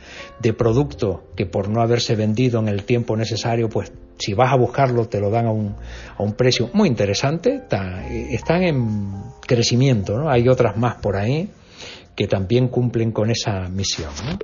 de 0.41 0.53
productos 0.53 1.21
que 1.37 1.47
por 1.47 1.69
no 1.69 1.81
haberse 1.83 2.15
vendido 2.15 2.61
en 2.61 2.69
el 2.69 2.85
tiempo 2.85 3.17
necesario, 3.17 3.69
pues 3.69 3.93
si 4.19 4.35
vas 4.35 4.53
a 4.53 4.57
buscarlo 4.57 5.07
te 5.09 5.19
lo 5.21 5.31
dan 5.31 5.47
a 5.47 5.51
un, 5.51 5.75
a 6.17 6.23
un 6.23 6.35
precio 6.35 6.71
muy 6.73 6.89
interesante. 6.89 7.57
Está- 7.57 8.07
eh, 8.09 8.29
están 8.35 8.63
en 8.63 9.13
crecimiento, 9.47 10.17
¿no? 10.17 10.31
Hay 10.31 10.49
otras 10.49 10.77
más 10.77 10.97
por 10.97 11.17
ahí 11.17 11.51
que 12.15 12.27
también 12.29 12.69
cumplen 12.69 13.11
con 13.13 13.31
esa 13.31 13.69
misión. 13.69 14.11
¿no? 14.25 14.39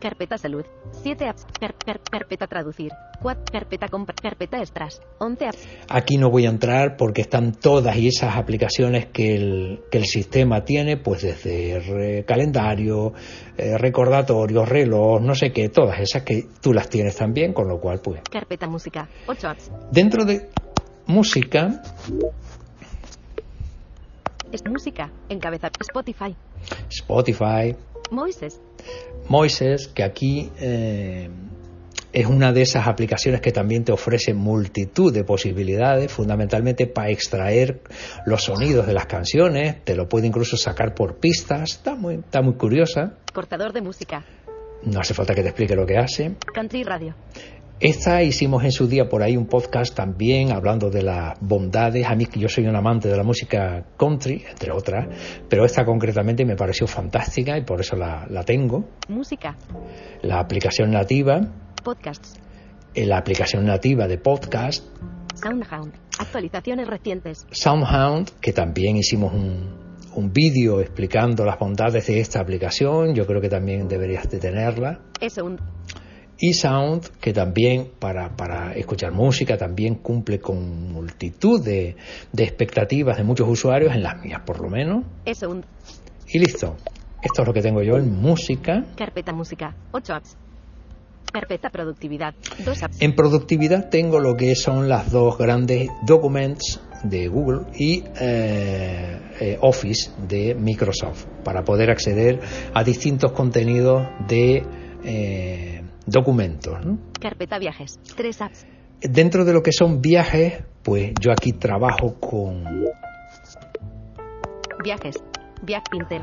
Carpeta 0.00 0.38
salud. 0.38 0.64
7 1.02 1.28
apps. 1.28 1.44
Car- 1.60 1.74
car- 1.84 2.00
carpeta 2.10 2.46
traducir. 2.46 2.90
4 3.20 3.44
carpeta 3.52 3.88
compra. 3.88 4.14
Carpeta 4.20 4.58
extras. 4.58 5.00
11 5.18 5.46
apps. 5.46 5.68
Aquí 5.88 6.16
no 6.16 6.30
voy 6.30 6.46
a 6.46 6.48
entrar 6.48 6.96
porque 6.96 7.20
están 7.20 7.52
todas 7.52 7.96
y 7.96 8.08
esas 8.08 8.36
aplicaciones 8.36 9.06
que 9.06 9.34
el, 9.36 9.80
que 9.90 9.98
el 9.98 10.06
sistema 10.06 10.64
tiene, 10.64 10.96
pues 10.96 11.22
desde 11.22 12.24
calendario, 12.26 13.12
eh, 13.58 13.76
recordatorios, 13.76 14.68
reloj, 14.68 15.20
no 15.20 15.34
sé 15.34 15.52
qué, 15.52 15.68
todas 15.68 16.00
esas 16.00 16.22
que 16.22 16.46
tú 16.62 16.72
las 16.72 16.88
tienes 16.88 17.16
también, 17.16 17.52
con 17.52 17.68
lo 17.68 17.78
cual, 17.78 18.00
pues, 18.02 18.22
Carpeta 18.30 18.66
música. 18.66 19.06
8 19.26 19.48
apps. 19.48 19.70
dentro 19.92 20.24
de 20.24 20.48
música, 21.06 21.82
Es 24.52 24.64
música. 24.66 25.10
Encabezar. 25.28 25.70
Spotify. 25.80 26.34
Spotify, 26.88 27.76
Moises. 28.10 28.60
Moises, 29.28 29.88
que 29.88 30.02
aquí 30.02 30.50
eh, 30.60 31.28
es 32.12 32.26
una 32.26 32.52
de 32.52 32.62
esas 32.62 32.86
aplicaciones 32.86 33.40
que 33.40 33.52
también 33.52 33.84
te 33.84 33.92
ofrece 33.92 34.34
multitud 34.34 35.12
de 35.12 35.24
posibilidades, 35.24 36.10
fundamentalmente 36.12 36.86
para 36.86 37.10
extraer 37.10 37.80
los 38.26 38.44
sonidos 38.44 38.86
de 38.86 38.94
las 38.94 39.06
canciones, 39.06 39.84
te 39.84 39.94
lo 39.94 40.08
puede 40.08 40.26
incluso 40.26 40.56
sacar 40.56 40.94
por 40.94 41.16
pistas, 41.16 41.72
está 41.72 41.94
muy, 41.94 42.16
está 42.16 42.42
muy 42.42 42.54
curiosa, 42.54 43.14
Cortador 43.32 43.72
de 43.72 43.80
música. 43.80 44.24
no 44.82 45.00
hace 45.00 45.14
falta 45.14 45.34
que 45.34 45.42
te 45.42 45.48
explique 45.48 45.76
lo 45.76 45.86
que 45.86 45.98
hace. 45.98 46.34
Country 46.52 46.82
radio. 46.82 47.14
Esta 47.80 48.22
hicimos 48.22 48.62
en 48.62 48.72
su 48.72 48.86
día 48.86 49.08
por 49.08 49.22
ahí 49.22 49.38
un 49.38 49.46
podcast 49.46 49.94
también 49.94 50.52
hablando 50.52 50.90
de 50.90 51.02
las 51.02 51.38
bondades. 51.40 52.06
A 52.06 52.14
mí, 52.14 52.26
que 52.26 52.38
yo 52.38 52.46
soy 52.46 52.66
un 52.66 52.76
amante 52.76 53.08
de 53.08 53.16
la 53.16 53.22
música 53.22 53.86
country, 53.96 54.44
entre 54.50 54.70
otras, 54.70 55.06
pero 55.48 55.64
esta 55.64 55.86
concretamente 55.86 56.44
me 56.44 56.56
pareció 56.56 56.86
fantástica 56.86 57.56
y 57.56 57.64
por 57.64 57.80
eso 57.80 57.96
la, 57.96 58.26
la 58.28 58.44
tengo. 58.44 58.84
Música. 59.08 59.56
La 60.20 60.40
aplicación 60.40 60.90
nativa, 60.90 61.40
Podcasts. 61.82 62.38
eh, 62.94 63.06
la 63.06 63.16
aplicación 63.16 63.64
nativa 63.64 64.06
de 64.06 64.18
podcast, 64.18 64.84
Soundhound. 65.42 65.94
Actualizaciones 66.18 66.86
recientes. 66.86 67.46
Soundhound, 67.50 68.28
que 68.42 68.52
también 68.52 68.98
hicimos 68.98 69.32
un, 69.32 69.96
un 70.16 70.32
vídeo 70.34 70.82
explicando 70.82 71.46
las 71.46 71.58
bondades 71.58 72.06
de 72.08 72.20
esta 72.20 72.40
aplicación, 72.40 73.14
yo 73.14 73.26
creo 73.26 73.40
que 73.40 73.48
también 73.48 73.88
deberías 73.88 74.28
de 74.28 74.38
tenerla. 74.38 75.00
Sound. 75.30 75.60
eSound, 76.40 77.08
que 77.20 77.32
también 77.32 77.90
para, 77.98 78.36
para 78.36 78.74
escuchar 78.74 79.12
música 79.12 79.56
también 79.56 79.96
cumple 79.96 80.40
con 80.40 80.92
multitud 80.92 81.62
de, 81.62 81.96
de 82.32 82.44
expectativas 82.44 83.16
de 83.16 83.24
muchos 83.24 83.48
usuarios, 83.48 83.94
en 83.94 84.02
las 84.02 84.22
mías 84.22 84.40
por 84.44 84.60
lo 84.60 84.68
menos. 84.68 85.04
Sound. 85.34 85.64
Y 86.28 86.38
listo. 86.38 86.76
Esto 87.22 87.42
es 87.42 87.48
lo 87.48 87.52
que 87.52 87.60
tengo 87.60 87.82
yo 87.82 87.96
en 87.96 88.10
música. 88.20 88.84
Carpeta 88.96 89.32
música. 89.32 89.74
8 89.92 90.14
apps. 90.14 90.36
Carpeta 91.32 91.70
productividad. 91.70 92.34
2 92.64 92.82
apps. 92.82 93.02
En 93.02 93.14
productividad 93.14 93.90
tengo 93.90 94.20
lo 94.20 94.36
que 94.36 94.54
son 94.54 94.88
las 94.88 95.10
dos 95.10 95.36
grandes 95.36 95.88
documents 96.06 96.80
de 97.04 97.28
Google 97.28 97.66
y 97.76 98.04
eh, 98.20 99.20
eh, 99.40 99.58
Office 99.60 100.10
de 100.28 100.54
Microsoft 100.54 101.26
para 101.44 101.62
poder 101.62 101.90
acceder 101.90 102.40
a 102.74 102.84
distintos 102.84 103.32
contenidos 103.32 104.06
de 104.28 104.62
eh, 105.04 105.79
documentos. 106.10 106.84
¿no? 106.84 106.98
Carpeta 107.20 107.58
viajes. 107.58 107.98
3 108.16 108.42
apps. 108.42 108.66
Dentro 109.00 109.44
de 109.44 109.52
lo 109.52 109.62
que 109.62 109.72
son 109.72 110.00
viajes, 110.00 110.62
pues 110.82 111.12
yo 111.20 111.32
aquí 111.32 111.52
trabajo 111.52 112.16
con 112.20 112.64
Viajes. 114.82 115.16
Viaj 115.62 115.82
Pinter. 115.90 116.22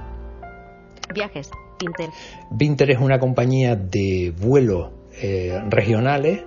Viajes. 1.14 1.50
Pinter. 1.78 2.10
Vinter 2.52 2.92
es 2.92 3.00
una 3.00 3.20
compañía 3.20 3.76
de 3.76 4.34
vuelos 4.36 4.92
eh, 5.22 5.60
regionales. 5.70 6.44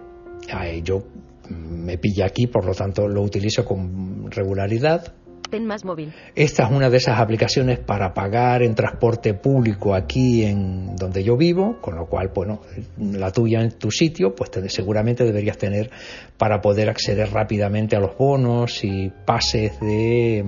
Ay, 0.53 0.83
yo 0.83 1.05
me 1.51 1.99
pilla 1.99 2.27
aquí, 2.27 2.47
por 2.47 2.65
lo 2.65 2.75
tanto 2.75 3.07
lo 3.09 3.23
utilizo 3.23 3.65
con 3.65 4.31
regularidad. 4.31 5.15
Ten 5.51 5.67
más 5.67 5.85
móvil. 5.85 6.13
Esta 6.35 6.65
es 6.65 6.71
una 6.71 6.89
de 6.89 6.97
esas 6.99 7.19
aplicaciones 7.19 7.79
para 7.81 8.15
pagar 8.15 8.63
en 8.63 8.75
transporte 8.75 9.35
público 9.35 9.95
aquí 9.95 10.45
en 10.45 10.95
donde 10.97 11.25
yo 11.25 11.37
vivo, 11.37 11.79
con 11.81 11.97
lo 11.97 12.07
cual, 12.07 12.31
bueno, 12.35 12.61
la 12.99 13.33
tuya 13.33 13.61
en 13.61 13.73
tu 13.79 13.91
sitio, 13.91 14.35
pues 14.35 14.51
te- 14.51 14.69
seguramente 14.69 15.25
deberías 15.25 15.59
tener 15.59 15.91
para 16.39 16.61
poder 16.61 16.89
acceder 16.89 17.31
rápidamente 17.33 17.97
a 17.97 18.01
los 18.01 18.17
bonos 18.17 18.85
y 18.85 19.11
pases 19.27 19.79
de, 19.81 20.45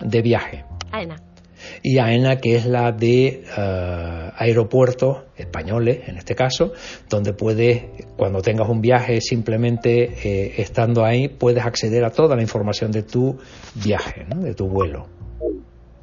de 0.00 0.22
viaje. 0.22 0.64
AENA. 0.90 1.16
Y 1.82 1.98
AENA, 1.98 2.36
que 2.38 2.56
es 2.56 2.66
la 2.66 2.92
de 2.92 3.44
eh, 3.56 4.30
aeropuertos 4.36 5.24
españoles, 5.36 6.08
en 6.08 6.16
este 6.18 6.34
caso, 6.34 6.72
donde 7.08 7.32
puedes, 7.32 7.82
cuando 8.16 8.40
tengas 8.42 8.68
un 8.68 8.80
viaje, 8.80 9.20
simplemente 9.20 10.04
eh, 10.24 10.54
estando 10.58 11.04
ahí, 11.04 11.28
puedes 11.28 11.64
acceder 11.64 12.04
a 12.04 12.10
toda 12.10 12.36
la 12.36 12.42
información 12.42 12.90
de 12.92 13.02
tu 13.02 13.38
viaje, 13.74 14.24
¿no? 14.28 14.40
de 14.42 14.54
tu 14.54 14.68
vuelo. 14.68 15.06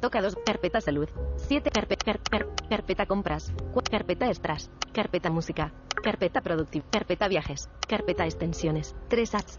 Toca 0.00 0.20
2. 0.20 0.36
Carpeta 0.44 0.80
salud. 0.80 1.08
7. 1.48 1.70
Carpe- 1.70 1.96
car- 1.96 2.20
car- 2.30 2.46
carpeta 2.68 3.06
compras. 3.06 3.50
4. 3.72 3.90
Carpeta 3.90 4.26
extras. 4.26 4.70
Carpeta 4.92 5.30
música. 5.30 5.72
Carpeta 6.02 6.42
productiva. 6.42 6.84
Carpeta 6.92 7.26
viajes. 7.28 7.68
Carpeta 7.88 8.24
extensiones. 8.24 8.94
3 9.08 9.34
apps. 9.34 9.58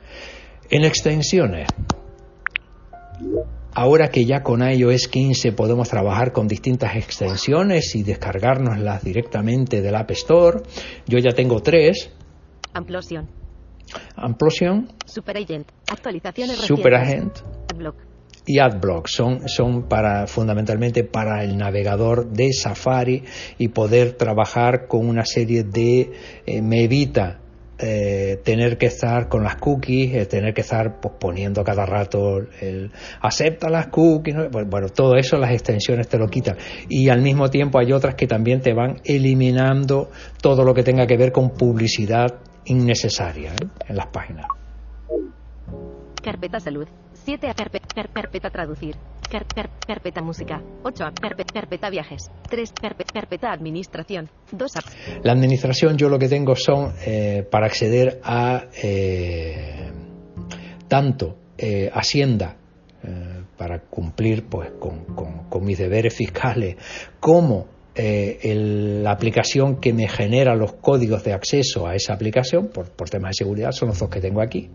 En 0.70 0.86
extensiones, 0.86 1.68
ahora 3.74 4.10
que 4.10 4.26
ya 4.26 4.42
con 4.42 4.62
iOS 4.68 5.08
15 5.08 5.52
podemos 5.52 5.90
trabajar 5.90 6.32
con 6.32 6.48
distintas 6.48 6.96
extensiones 6.96 7.96
y 7.96 8.04
descargárnoslas 8.04 9.04
directamente 9.04 9.82
del 9.82 9.96
App 9.96 10.12
Store, 10.12 10.62
yo 11.06 11.20
ya 11.20 11.32
tengo 11.36 11.62
tres. 11.62 12.12
Amplosion. 12.74 13.28
Amplosion, 14.16 14.90
Superagent. 15.06 15.72
Actualizaciones 15.90 16.58
Superagent. 16.58 17.38
Adblock. 17.72 17.96
y 18.46 18.60
AdBlock 18.60 19.08
son, 19.08 19.48
son 19.48 19.88
para 19.88 20.26
fundamentalmente 20.26 21.04
para 21.04 21.44
el 21.44 21.58
navegador 21.58 22.32
de 22.32 22.52
Safari 22.54 23.24
y 23.58 23.68
poder 23.70 24.14
trabajar 24.14 24.88
con 24.88 25.08
una 25.08 25.26
serie 25.26 25.64
de 25.64 26.12
eh, 26.46 26.62
me 26.62 26.84
evita 26.84 27.42
eh, 27.80 28.42
tener 28.44 28.78
que 28.78 28.88
estar 28.88 29.28
con 29.30 29.44
las 29.44 29.58
cookies, 29.58 30.16
eh, 30.16 30.26
tener 30.26 30.54
que 30.54 30.62
estar 30.62 31.00
pues, 31.00 31.14
poniendo 31.20 31.64
cada 31.64 31.86
rato 31.86 32.40
el 32.62 32.92
acepta 33.22 33.70
las 33.70 33.88
cookies, 33.88 34.36
¿no? 34.36 34.50
bueno, 34.50 34.90
todo 34.90 35.16
eso 35.16 35.38
las 35.38 35.52
extensiones 35.52 36.08
te 36.08 36.18
lo 36.18 36.28
quitan 36.28 36.58
y 36.90 37.10
al 37.10 37.22
mismo 37.22 37.50
tiempo 37.50 37.78
hay 37.80 37.92
otras 37.94 38.16
que 38.16 38.26
también 38.28 38.62
te 38.62 38.74
van 38.74 38.96
eliminando 39.06 40.10
todo 40.42 40.64
lo 40.64 40.74
que 40.74 40.84
tenga 40.84 41.06
que 41.06 41.18
ver 41.18 41.32
con 41.32 41.52
publicidad 41.52 42.36
innecesaria 42.66 43.54
¿eh? 43.54 43.68
en 43.88 43.96
las 43.96 44.08
páginas. 44.08 44.46
Carpeta 46.24 46.60
salud. 46.60 46.88
7. 47.26 47.48
Carpe- 47.56 47.82
car- 47.94 48.10
carpeta 48.12 48.50
traducir. 48.50 48.96
Car- 49.30 49.46
car- 49.54 49.70
carpeta 49.86 50.22
música. 50.22 50.62
8. 50.84 51.04
Carpe- 51.22 51.46
carpeta 51.52 51.90
viajes. 51.90 52.30
3. 52.50 52.74
Carpe- 52.74 53.06
carpeta 53.12 53.52
administración. 53.52 54.30
2 54.52 54.76
apps. 54.78 54.96
La 55.24 55.34
administración 55.34 55.98
yo 55.98 56.10
lo 56.10 56.18
que 56.18 56.30
tengo 56.30 56.56
son 56.56 56.94
eh, 57.06 57.46
para 57.50 57.66
acceder 57.68 58.20
a 58.24 58.66
eh, 58.82 59.92
tanto 60.88 61.38
eh, 61.58 61.90
Hacienda, 61.94 62.56
eh, 63.04 63.44
para 63.58 63.80
cumplir 63.82 64.46
pues 64.48 64.72
con, 64.80 65.06
con 65.50 65.64
mis 65.66 65.78
deberes 65.78 66.14
fiscales 66.16 66.78
como 67.20 67.68
eh, 67.96 68.40
la 69.04 69.12
aplicación 69.12 69.78
que 69.82 69.92
me 69.92 70.08
genera 70.08 70.56
los 70.56 70.74
códigos 70.74 71.24
de 71.24 71.34
acceso 71.34 71.88
a 71.88 71.96
esa 71.96 72.14
aplicación 72.14 72.68
por, 72.68 72.92
por 72.92 73.10
temas 73.10 73.32
de 73.32 73.44
seguridad 73.44 73.72
son 73.72 73.90
los 73.90 74.00
dos 74.00 74.10
que 74.10 74.22
tengo 74.22 74.40
aquí. 74.42 74.70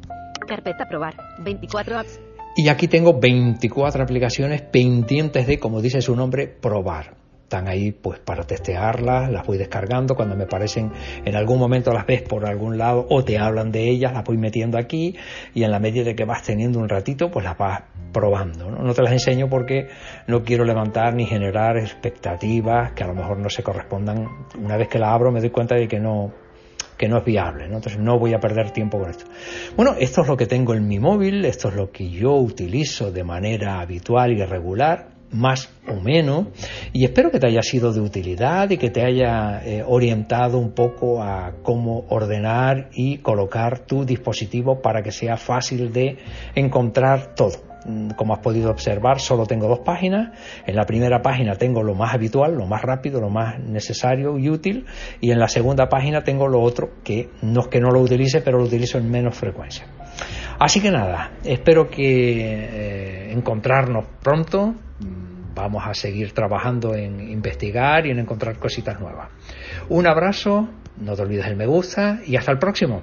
Carpeta 0.47 0.87
probar, 0.89 1.15
24 1.45 1.99
apps. 2.01 2.21
Y 2.57 2.69
aquí 2.69 2.89
tengo 2.89 3.19
24 3.19 4.03
aplicaciones 4.03 4.63
pendientes 4.63 5.47
de, 5.47 5.59
como 5.59 5.81
dice 5.81 6.03
su 6.03 6.15
nombre, 6.15 6.49
probar 6.49 7.23
están 7.53 7.69
ahí 7.69 7.93
pues 7.93 8.19
para 8.19 8.45
testearlas, 8.45 9.31
las 9.31 9.47
voy 9.47 9.59
descargando, 9.59 10.15
cuando 10.15 10.35
me 10.35 10.47
parecen 10.47 10.91
en 11.23 11.37
algún 11.37 11.59
momento 11.59 11.93
las 11.93 12.07
ves 12.07 12.23
por 12.23 12.47
algún 12.47 12.79
lado 12.79 13.07
o 13.11 13.25
te 13.25 13.39
hablan 13.39 13.71
de 13.71 13.91
ellas, 13.91 14.15
las 14.15 14.25
voy 14.25 14.39
metiendo 14.39 14.79
aquí 14.79 15.15
y 15.53 15.63
en 15.63 15.71
la 15.71 15.79
medida 15.79 16.03
de 16.05 16.15
que 16.15 16.25
vas 16.25 16.43
teniendo 16.43 16.79
un 16.79 16.89
ratito 16.89 17.31
pues 17.31 17.45
las 17.45 17.59
vas 17.59 17.83
probando. 18.11 18.71
¿no? 18.71 18.83
no 18.83 18.95
te 18.95 19.03
las 19.03 19.13
enseño 19.13 19.51
porque 19.51 19.89
no 20.29 20.45
quiero 20.45 20.65
levantar 20.65 21.15
ni 21.15 21.27
generar 21.27 21.77
expectativas 21.77 22.93
que 22.93 23.05
a 23.05 23.07
lo 23.07 23.15
mejor 23.15 23.39
no 23.39 23.51
se 23.51 23.63
correspondan. 23.63 24.27
Una 24.59 24.79
vez 24.79 24.89
que 24.89 24.99
la 24.99 25.13
abro 25.13 25.31
me 25.31 25.41
doy 25.41 25.51
cuenta 25.51 25.75
de 25.75 25.87
que 25.89 26.01
no 26.01 26.33
que 27.03 27.09
no 27.09 27.19
es 27.19 27.25
viable, 27.25 27.67
¿no? 27.67 27.79
entonces 27.79 27.99
no 27.99 28.17
voy 28.17 28.33
a 28.33 28.39
perder 28.39 28.71
tiempo 28.71 29.01
con 29.01 29.11
esto. 29.11 29.25
Bueno, 29.75 29.97
esto 29.99 30.23
es 30.23 30.29
lo 30.29 30.37
que 30.37 30.47
tengo 30.47 30.73
en 30.73 30.87
mi 30.87 31.01
móvil, 31.01 31.45
esto 31.45 31.69
es 31.69 31.75
lo 31.75 31.91
que 31.91 32.09
yo 32.09 32.37
utilizo 32.37 33.11
de 33.11 33.25
manera 33.25 33.81
habitual 33.81 34.31
y 34.31 34.45
regular 34.45 35.09
más 35.33 35.69
o 35.89 35.97
menos 35.97 36.47
y 36.93 37.05
espero 37.05 37.33
que 37.33 37.41
te 37.41 37.49
haya 37.49 37.63
sido 37.63 37.93
de 37.93 37.99
utilidad 37.99 38.71
y 38.71 38.77
que 38.77 38.91
te 38.91 39.05
haya 39.05 39.65
eh, 39.65 39.83
orientado 39.85 40.59
un 40.59 40.77
poco 40.77 41.21
a 41.21 41.55
cómo 41.65 42.05
ordenar 42.09 42.91
y 42.95 43.19
colocar 43.19 43.81
tu 43.81 44.05
dispositivo 44.05 44.81
para 44.81 45.03
que 45.03 45.11
sea 45.11 45.37
fácil 45.37 45.93
de 45.93 46.19
encontrar 46.55 47.35
todo. 47.35 47.72
Mm, 47.85 48.11
como 48.11 48.35
has 48.35 48.41
podido 48.41 48.71
observar, 48.71 49.21
solo 49.21 49.47
tengo 49.47 49.69
dos 49.69 49.81
páginas. 49.81 50.31
En 50.67 50.77
la 50.77 50.85
primera 50.85 51.23
página 51.23 51.57
tengo 51.57 51.83
lo 51.83 51.95
más 51.95 52.15
habitual, 52.15 52.55
lo 52.55 52.67
más 52.67 52.83
rápido, 52.83 53.21
lo 53.21 53.31
más 53.31 53.59
necesario 53.61 54.39
y 54.39 54.49
útil. 54.49 54.87
Y 55.21 55.31
en 55.31 55.39
la 55.39 55.49
segunda 55.49 55.89
página 55.89 56.23
tengo 56.23 56.49
lo 56.49 56.61
otro 56.61 56.91
que 57.05 57.31
no 57.43 57.63
es 57.63 57.69
que 57.69 57.81
no 57.81 57.91
lo 57.91 58.01
utilice, 58.01 58.41
pero 58.41 58.59
lo 58.59 58.65
utilizo 58.65 58.99
en 58.99 59.11
menos 59.11 59.37
frecuencia. 59.37 59.87
Así 60.59 60.81
que 60.81 60.91
nada, 60.91 61.33
espero 61.45 61.89
que 61.89 62.05
eh, 62.05 63.33
encontrarnos 63.33 64.05
pronto 64.23 64.75
vamos 65.55 65.83
a 65.87 65.95
seguir 65.95 66.33
trabajando 66.33 66.95
en 66.95 67.21
investigar 67.21 68.07
y 68.07 68.11
en 68.11 68.19
encontrar 68.19 68.59
cositas 68.59 69.01
nuevas. 69.01 69.29
Un 69.89 70.07
abrazo, 70.07 70.69
no 70.99 71.15
te 71.15 71.23
olvides 71.23 71.47
el 71.47 71.57
me 71.57 71.67
gusta 71.67 72.21
y 72.27 72.37
hasta 72.37 72.53
el 72.53 72.59
próximo. 72.59 73.03